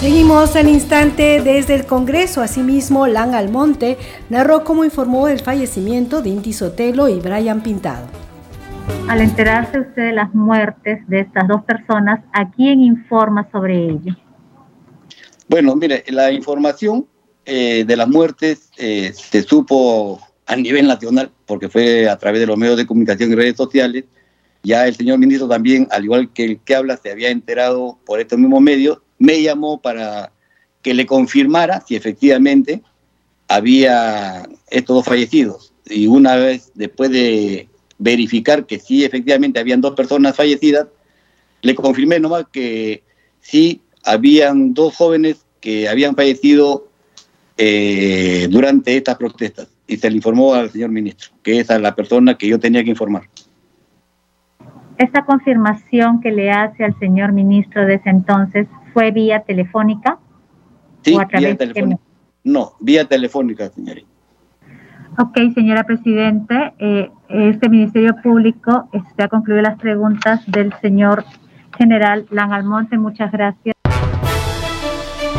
Seguimos 0.00 0.56
al 0.56 0.70
instante 0.70 1.42
desde 1.42 1.74
el 1.74 1.84
Congreso. 1.84 2.40
Asimismo, 2.40 3.06
Lan 3.06 3.34
Almonte 3.34 3.98
narró 4.30 4.64
cómo 4.64 4.82
informó 4.82 5.26
del 5.26 5.40
fallecimiento 5.40 6.22
de 6.22 6.30
Inti 6.30 6.54
Sotelo 6.54 7.10
y 7.10 7.20
Brian 7.20 7.60
Pintado. 7.60 8.06
Al 9.08 9.20
enterarse 9.20 9.78
usted 9.80 10.06
de 10.06 10.12
las 10.14 10.34
muertes 10.34 11.06
de 11.06 11.20
estas 11.20 11.48
dos 11.48 11.62
personas, 11.64 12.20
¿a 12.32 12.50
quién 12.50 12.80
informa 12.80 13.46
sobre 13.52 13.90
ello? 13.90 14.16
Bueno, 15.48 15.74
mire, 15.76 16.04
la 16.08 16.30
información 16.30 17.06
eh, 17.46 17.84
de 17.86 17.96
las 17.96 18.06
muertes 18.06 18.68
eh, 18.76 19.12
se 19.14 19.42
supo 19.42 20.20
a 20.46 20.56
nivel 20.56 20.86
nacional, 20.86 21.30
porque 21.46 21.70
fue 21.70 22.08
a 22.08 22.18
través 22.18 22.40
de 22.40 22.46
los 22.46 22.58
medios 22.58 22.76
de 22.76 22.86
comunicación 22.86 23.32
y 23.32 23.34
redes 23.34 23.56
sociales. 23.56 24.04
Ya 24.62 24.86
el 24.86 24.94
señor 24.94 25.18
ministro 25.18 25.48
también, 25.48 25.88
al 25.90 26.04
igual 26.04 26.30
que 26.32 26.44
el 26.44 26.60
que 26.60 26.74
habla, 26.74 26.98
se 26.98 27.10
había 27.10 27.30
enterado 27.30 27.98
por 28.04 28.20
estos 28.20 28.38
mismos 28.38 28.60
medios, 28.60 28.98
me 29.18 29.40
llamó 29.40 29.80
para 29.80 30.32
que 30.82 30.92
le 30.92 31.06
confirmara 31.06 31.82
si 31.86 31.96
efectivamente 31.96 32.82
había 33.48 34.46
estos 34.68 34.96
dos 34.96 35.04
fallecidos. 35.06 35.72
Y 35.86 36.06
una 36.06 36.36
vez 36.36 36.70
después 36.74 37.10
de 37.10 37.68
verificar 37.96 38.66
que 38.66 38.78
sí, 38.78 39.04
efectivamente, 39.04 39.58
habían 39.58 39.80
dos 39.80 39.94
personas 39.94 40.36
fallecidas, 40.36 40.88
le 41.62 41.74
confirmé 41.74 42.20
nomás 42.20 42.44
que 42.52 43.02
sí 43.40 43.80
habían 44.08 44.74
dos 44.74 44.96
jóvenes 44.96 45.44
que 45.60 45.88
habían 45.88 46.14
fallecido 46.14 46.88
eh, 47.56 48.46
durante 48.50 48.96
estas 48.96 49.16
protestas 49.16 49.68
y 49.86 49.96
se 49.96 50.10
le 50.10 50.16
informó 50.16 50.54
al 50.54 50.70
señor 50.70 50.90
ministro, 50.90 51.30
que 51.42 51.58
esa 51.58 51.76
es 51.76 51.82
la 51.82 51.94
persona 51.94 52.36
que 52.36 52.48
yo 52.48 52.58
tenía 52.58 52.84
que 52.84 52.90
informar. 52.90 53.22
¿Esta 54.98 55.24
confirmación 55.24 56.20
que 56.20 56.32
le 56.32 56.50
hace 56.50 56.84
al 56.84 56.98
señor 56.98 57.32
ministro 57.32 57.86
de 57.86 57.94
ese 57.94 58.10
entonces 58.10 58.66
fue 58.92 59.10
vía 59.10 59.40
telefónica? 59.40 60.18
Sí, 61.02 61.16
vía 61.38 61.56
telefónica. 61.56 62.02
No, 62.44 62.72
vía 62.80 63.04
telefónica, 63.04 63.68
señorita. 63.70 64.08
Ok, 65.18 65.36
señora 65.54 65.84
Presidente, 65.84 66.74
eh, 66.78 67.10
este 67.28 67.68
Ministerio 67.68 68.14
Público 68.22 68.88
ha 69.18 69.28
concluido 69.28 69.62
las 69.62 69.78
preguntas 69.78 70.40
del 70.46 70.72
señor 70.80 71.24
general 71.76 72.26
Lan 72.30 72.52
Almonte. 72.52 72.98
Muchas 72.98 73.32
gracias. 73.32 73.77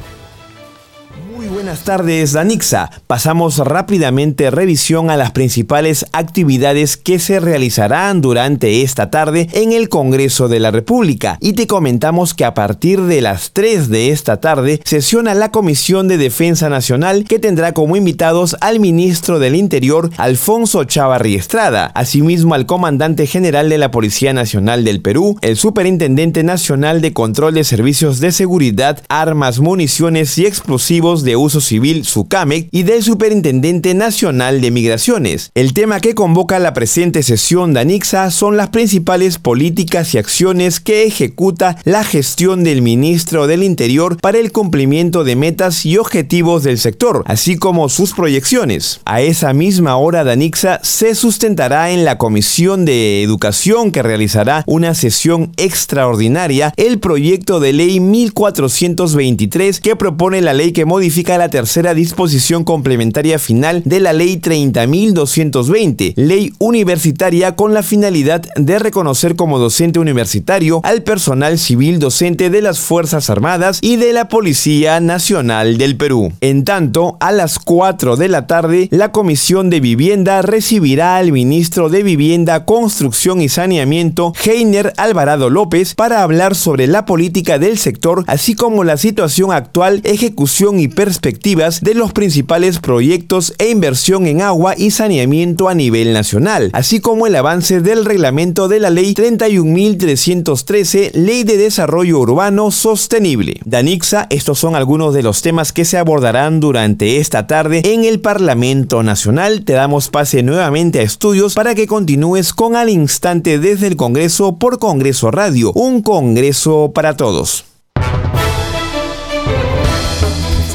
Buenas 1.51 1.81
tardes, 1.81 2.33
Danixa. 2.33 2.91
Pasamos 3.07 3.57
rápidamente 3.59 4.51
revisión 4.51 5.09
a 5.09 5.17
las 5.17 5.31
principales 5.31 6.05
actividades 6.13 6.99
que 6.99 7.19
se 7.19 7.41
realizarán 7.41 8.21
durante 8.21 8.83
esta 8.83 9.11
tarde 9.11 9.49
en 9.53 9.73
el 9.73 9.89
Congreso 9.89 10.49
de 10.49 10.61
la 10.61 10.71
República 10.71 11.39
y 11.41 11.55
te 11.55 11.67
comentamos 11.67 12.35
que 12.35 12.45
a 12.45 12.53
partir 12.53 13.01
de 13.03 13.23
las 13.23 13.53
3 13.53 13.89
de 13.89 14.11
esta 14.11 14.41
tarde 14.41 14.81
sesiona 14.85 15.33
la 15.35 15.51
Comisión 15.51 16.07
de 16.07 16.19
Defensa 16.19 16.69
Nacional 16.69 17.25
que 17.25 17.39
tendrá 17.39 17.73
como 17.73 17.97
invitados 17.97 18.57
al 18.61 18.79
ministro 18.79 19.39
del 19.39 19.55
Interior 19.55 20.11
Alfonso 20.19 20.85
Chavarri 20.85 21.35
Estrada, 21.35 21.87
asimismo 21.95 22.55
al 22.55 22.67
comandante 22.67 23.27
general 23.27 23.71
de 23.71 23.79
la 23.79 23.91
Policía 23.91 24.35
Nacional 24.35 24.85
del 24.85 25.01
Perú, 25.01 25.39
el 25.41 25.57
Superintendente 25.57 26.43
Nacional 26.43 27.01
de 27.01 27.15
Control 27.15 27.55
de 27.55 27.65
Servicios 27.65 28.21
de 28.21 28.33
Seguridad, 28.33 29.03
Armas, 29.09 29.61
Municiones 29.61 30.37
y 30.37 30.45
Explosivos 30.45 31.25
de 31.25 31.38
Uso 31.39 31.61
Civil, 31.61 32.05
SUCAMEC, 32.05 32.69
y 32.71 32.83
del 32.83 33.03
Superintendente 33.03 33.95
Nacional 33.95 34.61
de 34.61 34.71
Migraciones. 34.71 35.51
El 35.55 35.73
tema 35.73 36.01
que 36.01 36.15
convoca 36.15 36.59
la 36.59 36.75
presente 36.75 37.23
sesión 37.23 37.73
de 37.73 37.81
ANIXA 37.81 38.31
son 38.31 38.57
las 38.57 38.69
principales 38.69 39.39
políticas 39.39 40.15
y 40.15 40.19
acciones 40.19 40.81
que 40.81 41.05
ejecuta 41.05 41.77
la 41.85 42.05
gestión 42.05 42.65
del 42.65 42.83
Ministro 42.83 43.47
del 43.47 43.63
Interior 43.63 44.17
para 44.21 44.39
el 44.39 44.53
cumplimiento 44.53 45.25
de 45.25 45.37
metas 45.37 45.87
y 45.87 45.97
objetivos 45.97 46.63
del 46.63 46.79
sector, 46.79 47.23
así 47.27 47.57
como 47.57 47.89
sus 47.89 48.13
proyecciones. 48.13 49.01
A 49.05 49.21
esa 49.21 49.53
misma 49.53 49.97
hora, 49.97 50.25
Danixa 50.25 50.81
se 50.83 51.15
sustentará 51.15 51.91
en 51.91 52.05
la 52.05 52.19
Comisión 52.19 52.85
de 52.85 53.23
Educación 53.23 53.93
que 53.93 54.03
realizará 54.03 54.65
una 54.67 54.95
sesión 54.95 55.53
extraordinaria 55.57 56.73
el 56.77 56.99
proyecto 56.99 57.61
de 57.61 57.73
ley 57.73 58.01
1423 58.01 59.81
que 59.81 59.97
propone 59.97 60.41
la 60.41 60.55
ley 60.55 60.73
que 60.73 60.85
modifica 60.85 61.18
la 61.27 61.51
tercera 61.51 61.95
disposición 61.95 62.63
complementaria 62.63 63.41
final 63.41 63.83
de 63.85 63.99
la 63.99 64.13
Ley 64.13 64.37
30.220, 64.37 66.15
ley 66.15 66.53
universitaria 66.59 67.57
con 67.57 67.75
la 67.75 67.83
finalidad 67.83 68.43
de 68.55 68.79
reconocer 68.79 69.35
como 69.35 69.59
docente 69.59 69.99
universitario 69.99 70.81
al 70.85 71.03
personal 71.03 71.59
civil 71.59 71.99
docente 71.99 72.51
de 72.51 72.63
las 72.63 72.79
Fuerzas 72.79 73.31
Armadas 73.31 73.81
y 73.83 73.97
de 73.97 74.13
la 74.13 74.29
Policía 74.29 75.01
Nacional 75.01 75.77
del 75.77 75.97
Perú. 75.97 76.33
En 76.41 76.65
tanto, 76.65 77.17
a 77.21 77.33
las 77.33 77.59
4 77.59 78.17
de 78.17 78.29
la 78.29 78.47
tarde, 78.47 78.89
la 78.93 79.11
Comisión 79.11 79.71
de 79.71 79.81
Vivienda 79.81 80.43
recibirá 80.43 81.17
al 81.17 81.33
ministro 81.33 81.89
de 81.89 82.05
Vivienda, 82.05 82.65
Construcción 82.65 83.41
y 83.41 83.49
Saneamiento, 83.49 84.33
Heiner 84.45 84.93
Alvarado 84.97 85.51
López, 85.51 85.95
para 85.95 86.23
hablar 86.23 86.55
sobre 86.55 86.87
la 86.87 87.05
política 87.05 87.59
del 87.59 87.77
sector, 87.77 88.23
así 88.29 88.55
como 88.55 88.85
la 88.85 88.97
situación 88.97 89.51
actual, 89.53 90.01
ejecución 90.05 90.79
y 90.79 90.87
perspectivas 91.09 91.81
de 91.81 91.95
los 91.95 92.13
principales 92.13 92.81
proyectos 92.81 93.55
e 93.57 93.71
inversión 93.71 94.27
en 94.27 94.43
agua 94.43 94.75
y 94.77 94.91
saneamiento 94.91 95.71
a 95.71 95.75
nivel 95.75 96.13
nacional, 96.13 96.69
así 96.75 97.01
como 97.01 97.27
el 97.27 97.35
avance 97.35 97.81
del 97.81 98.05
reglamento 98.05 98.69
de 98.69 98.79
la 98.79 98.91
Ley 98.91 99.15
31.313, 99.15 101.13
Ley 101.15 101.45
de 101.45 101.57
Desarrollo 101.57 102.19
Urbano 102.19 102.71
Sostenible. 102.71 103.59
Danixa, 103.65 104.27
estos 104.29 104.59
son 104.59 104.77
algunos 104.77 105.15
de 105.15 105.23
los 105.23 105.41
temas 105.41 105.73
que 105.73 105.87
se 105.87 105.97
abordarán 105.97 106.61
durante 106.61 107.17
esta 107.17 107.47
tarde 107.47 107.81
en 107.87 108.05
el 108.05 108.21
Parlamento 108.21 109.03
Nacional. 109.03 109.65
Te 109.65 109.73
damos 109.73 110.11
pase 110.11 110.43
nuevamente 110.43 110.99
a 110.99 111.05
estudios 111.05 111.55
para 111.55 111.75
que 111.75 111.87
continúes 111.87 112.53
con 112.53 112.77
al 112.77 112.91
instante 112.91 113.59
desde 113.59 113.87
el 113.87 113.97
Congreso 113.97 114.59
por 114.59 114.79
Congreso 114.79 115.31
Radio, 115.31 115.73
un 115.73 116.03
Congreso 116.03 116.93
para 116.95 117.17
todos. 117.17 117.68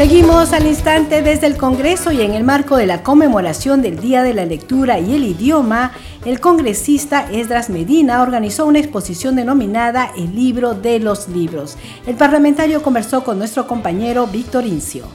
Seguimos 0.03 0.51
al 0.51 0.67
instante 0.67 1.21
desde 1.21 1.47
el 1.47 1.55
Congreso 1.55 2.11
y 2.11 2.23
en 2.23 2.33
el 2.33 2.43
marco 2.43 2.75
de 2.75 2.85
la 2.85 3.03
conmemoración 3.03 3.81
del 3.81 4.01
Día 4.01 4.21
de 4.21 4.33
la 4.33 4.43
Lectura 4.43 4.99
y 4.99 5.15
el 5.15 5.23
Idioma, 5.23 5.93
el 6.25 6.41
congresista 6.41 7.31
Esdras 7.31 7.69
Medina 7.69 8.21
organizó 8.21 8.65
una 8.65 8.79
exposición 8.79 9.37
denominada 9.37 10.11
El 10.17 10.35
libro 10.35 10.73
de 10.73 10.99
los 10.99 11.29
libros. 11.29 11.77
El 12.05 12.17
parlamentario 12.17 12.83
conversó 12.83 13.23
con 13.23 13.37
nuestro 13.37 13.65
compañero 13.65 14.27
Víctor 14.27 14.65
Incio. 14.65 15.05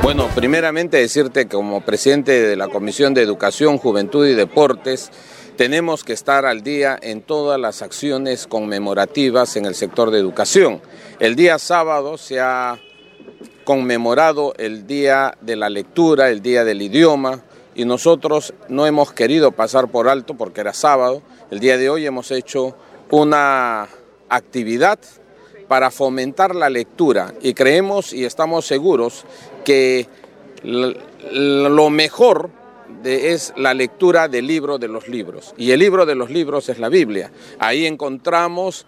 Bueno, 0.00 0.28
primeramente 0.36 0.98
decirte 0.98 1.48
que 1.48 1.56
como 1.56 1.80
presidente 1.80 2.40
de 2.40 2.54
la 2.54 2.68
Comisión 2.68 3.14
de 3.14 3.22
Educación, 3.22 3.78
Juventud 3.78 4.28
y 4.28 4.34
Deportes, 4.34 5.10
tenemos 5.56 6.04
que 6.04 6.12
estar 6.12 6.46
al 6.46 6.62
día 6.62 6.96
en 7.02 7.20
todas 7.20 7.58
las 7.58 7.82
acciones 7.82 8.46
conmemorativas 8.46 9.56
en 9.56 9.64
el 9.64 9.74
sector 9.74 10.12
de 10.12 10.20
educación. 10.20 10.80
El 11.18 11.34
día 11.34 11.58
sábado 11.58 12.16
se 12.16 12.38
ha 12.38 12.78
conmemorado 13.70 14.52
el 14.58 14.84
Día 14.88 15.38
de 15.42 15.54
la 15.54 15.70
Lectura, 15.70 16.28
el 16.28 16.42
Día 16.42 16.64
del 16.64 16.82
Idioma, 16.82 17.40
y 17.76 17.84
nosotros 17.84 18.52
no 18.68 18.84
hemos 18.84 19.12
querido 19.12 19.52
pasar 19.52 19.86
por 19.92 20.08
alto 20.08 20.34
porque 20.34 20.60
era 20.60 20.72
sábado. 20.72 21.22
El 21.52 21.60
día 21.60 21.78
de 21.78 21.88
hoy 21.88 22.04
hemos 22.04 22.32
hecho 22.32 22.74
una 23.12 23.86
actividad 24.28 24.98
para 25.68 25.92
fomentar 25.92 26.56
la 26.56 26.68
lectura 26.68 27.32
y 27.42 27.54
creemos 27.54 28.12
y 28.12 28.24
estamos 28.24 28.66
seguros 28.66 29.24
que 29.64 30.08
lo 30.64 31.90
mejor 31.90 32.50
es 33.04 33.52
la 33.56 33.72
lectura 33.72 34.26
del 34.26 34.48
libro 34.48 34.78
de 34.78 34.88
los 34.88 35.06
libros. 35.06 35.54
Y 35.56 35.70
el 35.70 35.78
libro 35.78 36.06
de 36.06 36.16
los 36.16 36.28
libros 36.28 36.68
es 36.68 36.80
la 36.80 36.88
Biblia. 36.88 37.30
Ahí 37.60 37.86
encontramos 37.86 38.84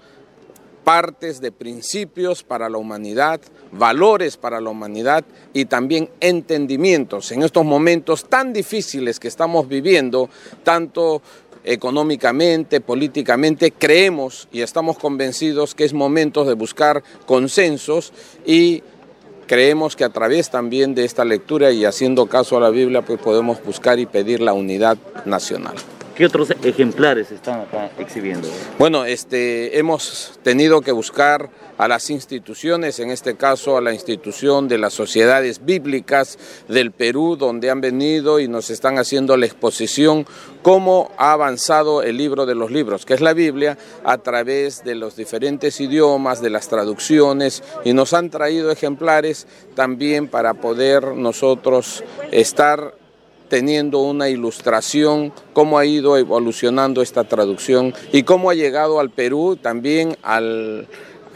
partes 0.85 1.41
de 1.41 1.53
principios 1.53 2.43
para 2.43 2.69
la 2.69 2.79
humanidad, 2.79 3.41
valores 3.73 4.37
para 4.37 4.61
la 4.61 4.71
humanidad 4.71 5.25
y 5.53 5.67
también 5.67 6.09
entendimientos 6.21 7.33
en 7.33 7.43
estos 7.43 7.65
momentos 7.65 8.29
tan 8.29 8.53
difíciles 8.53 9.21
que 9.21 9.29
estamos 9.29 9.69
viviendo, 9.69 10.29
tanto 10.65 11.23
económicamente, 11.65 12.81
políticamente, 12.81 13.71
creemos 13.71 14.49
y 14.53 14.63
estamos 14.63 14.99
convencidos 14.99 15.75
que 15.75 15.85
es 15.85 15.93
momento 15.93 16.45
de 16.45 16.55
buscar 16.55 17.03
consensos 17.27 18.13
y 18.45 18.83
creemos 19.47 19.97
que 19.97 20.05
a 20.05 20.09
través 20.09 20.51
también 20.51 20.95
de 20.95 21.05
esta 21.05 21.25
lectura 21.25 21.71
y 21.71 21.85
haciendo 21.85 22.27
caso 22.27 22.57
a 22.57 22.61
la 22.61 22.71
Biblia, 22.71 23.03
pues 23.03 23.21
podemos 23.21 23.63
buscar 23.65 23.99
y 23.99 24.07
pedir 24.07 24.41
la 24.41 24.53
unidad 24.53 24.99
nacional. 25.25 25.77
¿Qué 26.17 26.27
otros 26.27 26.51
ejemplares 26.63 27.31
están 27.31 27.63
acá 27.63 27.91
exhibiendo? 27.99 28.49
Bueno, 28.79 29.05
este, 29.05 29.79
hemos 29.79 30.39
tenido 30.43 30.83
que 30.83 30.93
buscar 30.93 31.49
a 31.79 31.89
las 31.89 32.11
instituciones, 32.11 33.01
en 33.01 33.11
este 33.11 33.35
caso 33.35 33.77
a 33.77 33.81
la 33.81 33.95
institución 33.95 34.69
de 34.69 34.79
las 34.79 34.93
sociedades 34.93 35.65
bíblicas 35.65 36.39
del 36.69 36.93
Perú, 36.93 37.37
donde 37.37 37.71
han 37.71 37.81
venido 37.81 38.41
y 38.41 38.47
nos 38.47 38.69
están 38.71 38.99
haciendo 38.99 39.37
la 39.37 39.47
exposición 39.47 40.27
cómo 40.61 41.11
ha 41.17 41.33
avanzado 41.33 42.03
el 42.03 42.19
libro 42.19 42.45
de 42.45 42.55
los 42.55 42.71
libros, 42.71 43.07
que 43.07 43.15
es 43.15 43.21
la 43.21 43.33
Biblia, 43.33 43.79
a 44.05 44.19
través 44.19 44.85
de 44.85 44.95
los 44.95 45.17
diferentes 45.17 45.81
idiomas, 45.81 46.43
de 46.43 46.51
las 46.51 46.69
traducciones, 46.69 47.63
y 47.85 47.95
nos 47.95 48.13
han 48.13 48.31
traído 48.31 48.71
ejemplares 48.71 49.47
también 49.75 50.29
para 50.29 50.55
poder 50.55 51.17
nosotros 51.17 52.05
estar 52.31 53.02
teniendo 53.53 53.99
una 53.99 54.31
ilustración, 54.31 55.31
cómo 55.53 55.77
ha 55.77 55.85
ido 55.85 56.17
evolucionando 56.17 57.03
esta 57.03 57.25
traducción 57.25 57.93
y 58.11 58.23
cómo 58.23 58.49
ha 58.49 58.55
llegado 58.55 58.99
al 58.99 59.11
Perú 59.11 59.59
también 59.61 60.17
al, 60.23 60.87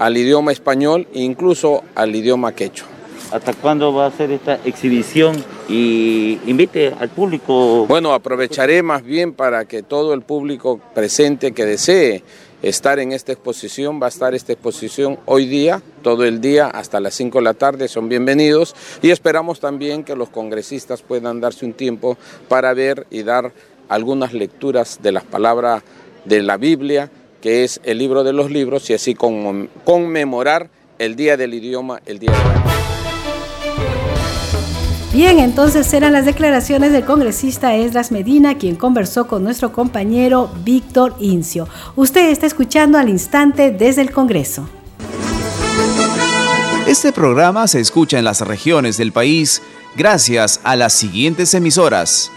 idioma 0.01 0.51
español 0.51 1.07
e 1.13 1.21
incluso 1.21 1.85
al 1.95 2.17
idioma 2.17 2.53
quechua. 2.53 2.89
¿Hasta 3.33 3.53
cuándo 3.53 3.93
va 3.93 4.07
a 4.07 4.11
ser 4.11 4.31
esta 4.31 4.59
exhibición? 4.65 5.45
Y 5.69 6.39
invite 6.47 6.95
al 6.99 7.11
público. 7.11 7.85
Bueno, 7.87 8.15
aprovecharé 8.15 8.83
más 8.83 9.05
bien 9.05 9.35
para 9.35 9.67
que 9.67 9.83
todo 9.83 10.15
el 10.15 10.23
público 10.23 10.81
presente 10.95 11.53
que 11.53 11.67
desee 11.67 12.23
estar 12.69 12.99
en 12.99 13.13
esta 13.13 13.33
exposición. 13.33 14.01
Va 14.01 14.07
a 14.07 14.09
estar 14.09 14.35
esta 14.35 14.53
exposición 14.53 15.19
hoy 15.27 15.47
día, 15.47 15.83
todo 16.03 16.25
el 16.25 16.41
día, 16.41 16.67
hasta 16.67 17.01
las 17.01 17.15
5 17.15 17.39
de 17.39 17.45
la 17.45 17.55
tarde. 17.55 17.89
Son 17.89 18.09
bienvenidos 18.09 18.75
y 19.03 19.11
esperamos 19.11 19.61
también 19.61 20.05
que 20.05 20.17
los 20.17 20.31
congresistas 20.31 21.03
puedan 21.03 21.41
darse 21.41 21.65
un 21.65 21.75
tiempo 21.75 22.19
para 22.49 22.75
ver 22.75 23.07
y 23.11 23.23
dar 23.23 23.53
algunas 23.89 24.33
lecturas 24.33 24.99
de 25.03 25.13
las 25.13 25.25
palabras 25.25 25.83
de 26.25 26.43
la 26.43 26.57
Biblia, 26.57 27.11
que 27.41 27.63
es 27.63 27.81
el 27.85 27.99
libro 27.99 28.25
de 28.25 28.33
los 28.33 28.51
libros, 28.51 28.91
y 28.91 28.95
así 28.95 29.15
conmemorar 29.15 30.69
el 30.99 31.15
Día 31.15 31.37
del 31.37 31.55
Idioma, 31.55 32.01
el 32.05 32.19
Día 32.19 32.33
de 32.33 32.39
la 32.39 32.76
Bien, 35.17 35.39
entonces 35.39 35.91
eran 35.95 36.13
las 36.13 36.27
declaraciones 36.27 36.93
del 36.93 37.07
congresista 37.07 37.75
Esdras 37.75 38.13
Medina, 38.13 38.59
quien 38.59 38.77
conversó 38.77 39.27
con 39.27 39.43
nuestro 39.43 39.73
compañero 39.73 40.51
Víctor 40.63 41.17
Incio. 41.21 41.67
Usted 41.97 42.29
está 42.29 42.45
escuchando 42.45 42.99
al 42.99 43.09
instante 43.09 43.71
desde 43.71 44.03
el 44.03 44.11
Congreso. 44.11 44.69
Este 46.87 47.13
programa 47.13 47.67
se 47.67 47.81
escucha 47.81 48.19
en 48.19 48.27
las 48.27 48.43
regiones 48.43 48.99
del 48.99 49.11
país 49.11 49.63
gracias 49.97 50.61
a 50.65 50.77
las 50.77 50.93
siguientes 50.93 51.55
emisoras. 51.55 52.31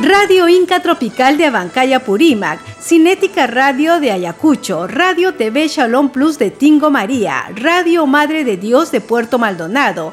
Radio 0.00 0.48
Inca 0.48 0.80
Tropical 0.80 1.38
de 1.38 1.46
Abancaya 1.46 2.00
Purímac, 2.00 2.60
Cinética 2.80 3.46
Radio 3.46 4.00
de 4.00 4.10
Ayacucho, 4.10 4.86
Radio 4.86 5.34
TV 5.34 5.68
Shalom 5.68 6.10
Plus 6.10 6.38
de 6.38 6.50
Tingo 6.50 6.90
María, 6.90 7.50
Radio 7.54 8.06
Madre 8.06 8.44
de 8.44 8.56
Dios 8.56 8.90
de 8.90 9.00
Puerto 9.00 9.38
Maldonado, 9.38 10.12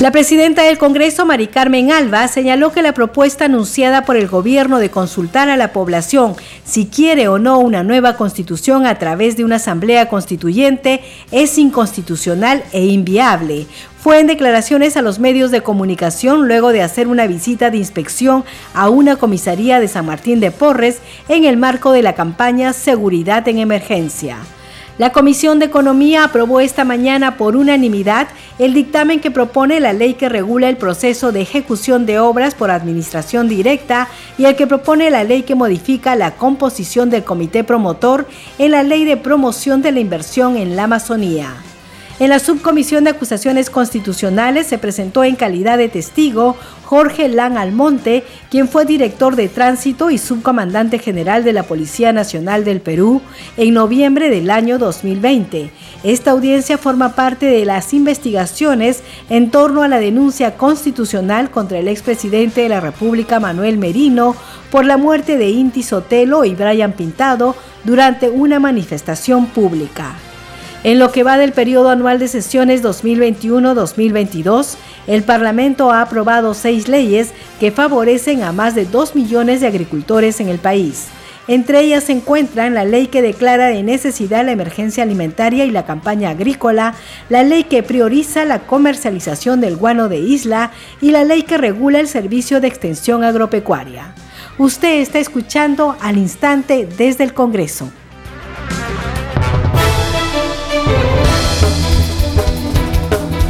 La 0.00 0.12
presidenta 0.12 0.62
del 0.62 0.78
Congreso, 0.78 1.26
Mari 1.26 1.48
Carmen 1.48 1.90
Alba, 1.90 2.28
señaló 2.28 2.70
que 2.70 2.82
la 2.82 2.94
propuesta 2.94 3.46
anunciada 3.46 4.04
por 4.04 4.16
el 4.16 4.28
gobierno 4.28 4.78
de 4.78 4.92
consultar 4.92 5.50
a 5.50 5.56
la 5.56 5.72
población 5.72 6.36
si 6.64 6.86
quiere 6.86 7.26
o 7.26 7.40
no 7.40 7.58
una 7.58 7.82
nueva 7.82 8.16
constitución 8.16 8.86
a 8.86 8.96
través 9.00 9.36
de 9.36 9.44
una 9.44 9.56
asamblea 9.56 10.08
constituyente 10.08 11.00
es 11.32 11.58
inconstitucional 11.58 12.62
e 12.72 12.84
inviable. 12.86 13.66
Fue 13.98 14.20
en 14.20 14.28
declaraciones 14.28 14.96
a 14.96 15.02
los 15.02 15.18
medios 15.18 15.50
de 15.50 15.62
comunicación 15.62 16.46
luego 16.46 16.70
de 16.70 16.82
hacer 16.82 17.08
una 17.08 17.26
visita 17.26 17.72
de 17.72 17.78
inspección 17.78 18.44
a 18.74 18.90
una 18.90 19.16
comisaría 19.16 19.80
de 19.80 19.88
San 19.88 20.06
Martín 20.06 20.38
de 20.38 20.52
Porres 20.52 21.00
en 21.28 21.44
el 21.44 21.56
marco 21.56 21.90
de 21.90 22.04
la 22.04 22.14
campaña 22.14 22.72
Seguridad 22.72 23.48
en 23.48 23.58
Emergencia. 23.58 24.38
La 24.98 25.12
Comisión 25.12 25.60
de 25.60 25.66
Economía 25.66 26.24
aprobó 26.24 26.58
esta 26.58 26.82
mañana 26.82 27.36
por 27.36 27.54
unanimidad 27.54 28.26
el 28.58 28.74
dictamen 28.74 29.20
que 29.20 29.30
propone 29.30 29.78
la 29.78 29.92
ley 29.92 30.14
que 30.14 30.28
regula 30.28 30.68
el 30.68 30.76
proceso 30.76 31.30
de 31.30 31.40
ejecución 31.40 32.04
de 32.04 32.18
obras 32.18 32.56
por 32.56 32.72
administración 32.72 33.48
directa 33.48 34.08
y 34.38 34.46
el 34.46 34.56
que 34.56 34.66
propone 34.66 35.08
la 35.10 35.22
ley 35.22 35.44
que 35.44 35.54
modifica 35.54 36.16
la 36.16 36.32
composición 36.32 37.10
del 37.10 37.22
comité 37.22 37.62
promotor 37.62 38.26
en 38.58 38.72
la 38.72 38.82
ley 38.82 39.04
de 39.04 39.16
promoción 39.16 39.82
de 39.82 39.92
la 39.92 40.00
inversión 40.00 40.56
en 40.56 40.74
la 40.74 40.84
Amazonía. 40.84 41.54
En 42.20 42.30
la 42.30 42.40
subcomisión 42.40 43.04
de 43.04 43.10
acusaciones 43.10 43.70
constitucionales 43.70 44.66
se 44.66 44.76
presentó 44.76 45.22
en 45.22 45.36
calidad 45.36 45.78
de 45.78 45.88
testigo 45.88 46.56
Jorge 46.84 47.28
Lan 47.28 47.56
Almonte, 47.56 48.24
quien 48.50 48.66
fue 48.66 48.84
director 48.84 49.36
de 49.36 49.48
tránsito 49.48 50.10
y 50.10 50.18
subcomandante 50.18 50.98
general 50.98 51.44
de 51.44 51.52
la 51.52 51.62
Policía 51.62 52.12
Nacional 52.12 52.64
del 52.64 52.80
Perú 52.80 53.22
en 53.56 53.74
noviembre 53.74 54.30
del 54.30 54.50
año 54.50 54.78
2020. 54.78 55.70
Esta 56.02 56.32
audiencia 56.32 56.76
forma 56.76 57.14
parte 57.14 57.46
de 57.46 57.64
las 57.64 57.94
investigaciones 57.94 59.04
en 59.30 59.52
torno 59.52 59.84
a 59.84 59.88
la 59.88 60.00
denuncia 60.00 60.56
constitucional 60.56 61.52
contra 61.52 61.78
el 61.78 61.86
expresidente 61.86 62.62
de 62.62 62.68
la 62.68 62.80
República 62.80 63.38
Manuel 63.38 63.78
Merino 63.78 64.34
por 64.72 64.84
la 64.84 64.96
muerte 64.96 65.38
de 65.38 65.50
Inti 65.50 65.84
Sotelo 65.84 66.44
y 66.44 66.56
Brian 66.56 66.94
Pintado 66.94 67.54
durante 67.84 68.28
una 68.28 68.58
manifestación 68.58 69.46
pública. 69.46 70.16
En 70.84 71.00
lo 71.00 71.10
que 71.10 71.24
va 71.24 71.36
del 71.38 71.52
periodo 71.52 71.90
anual 71.90 72.20
de 72.20 72.28
sesiones 72.28 72.84
2021-2022, 72.84 74.76
el 75.08 75.24
Parlamento 75.24 75.90
ha 75.90 76.02
aprobado 76.02 76.54
seis 76.54 76.86
leyes 76.86 77.32
que 77.58 77.72
favorecen 77.72 78.44
a 78.44 78.52
más 78.52 78.76
de 78.76 78.84
dos 78.84 79.16
millones 79.16 79.60
de 79.60 79.66
agricultores 79.66 80.40
en 80.40 80.48
el 80.48 80.58
país. 80.58 81.08
Entre 81.48 81.80
ellas 81.80 82.04
se 82.04 82.12
encuentran 82.12 82.74
la 82.74 82.84
ley 82.84 83.08
que 83.08 83.22
declara 83.22 83.68
de 83.68 83.82
necesidad 83.82 84.44
la 84.44 84.52
emergencia 84.52 85.02
alimentaria 85.02 85.64
y 85.64 85.70
la 85.70 85.84
campaña 85.84 86.30
agrícola, 86.30 86.94
la 87.28 87.42
ley 87.42 87.64
que 87.64 87.82
prioriza 87.82 88.44
la 88.44 88.60
comercialización 88.60 89.60
del 89.60 89.76
guano 89.76 90.08
de 90.08 90.18
isla 90.18 90.70
y 91.00 91.10
la 91.10 91.24
ley 91.24 91.42
que 91.42 91.58
regula 91.58 91.98
el 91.98 92.06
servicio 92.06 92.60
de 92.60 92.68
extensión 92.68 93.24
agropecuaria. 93.24 94.14
Usted 94.58 95.00
está 95.00 95.18
escuchando 95.18 95.96
al 96.00 96.18
instante 96.18 96.86
desde 96.98 97.24
el 97.24 97.32
Congreso. 97.32 97.90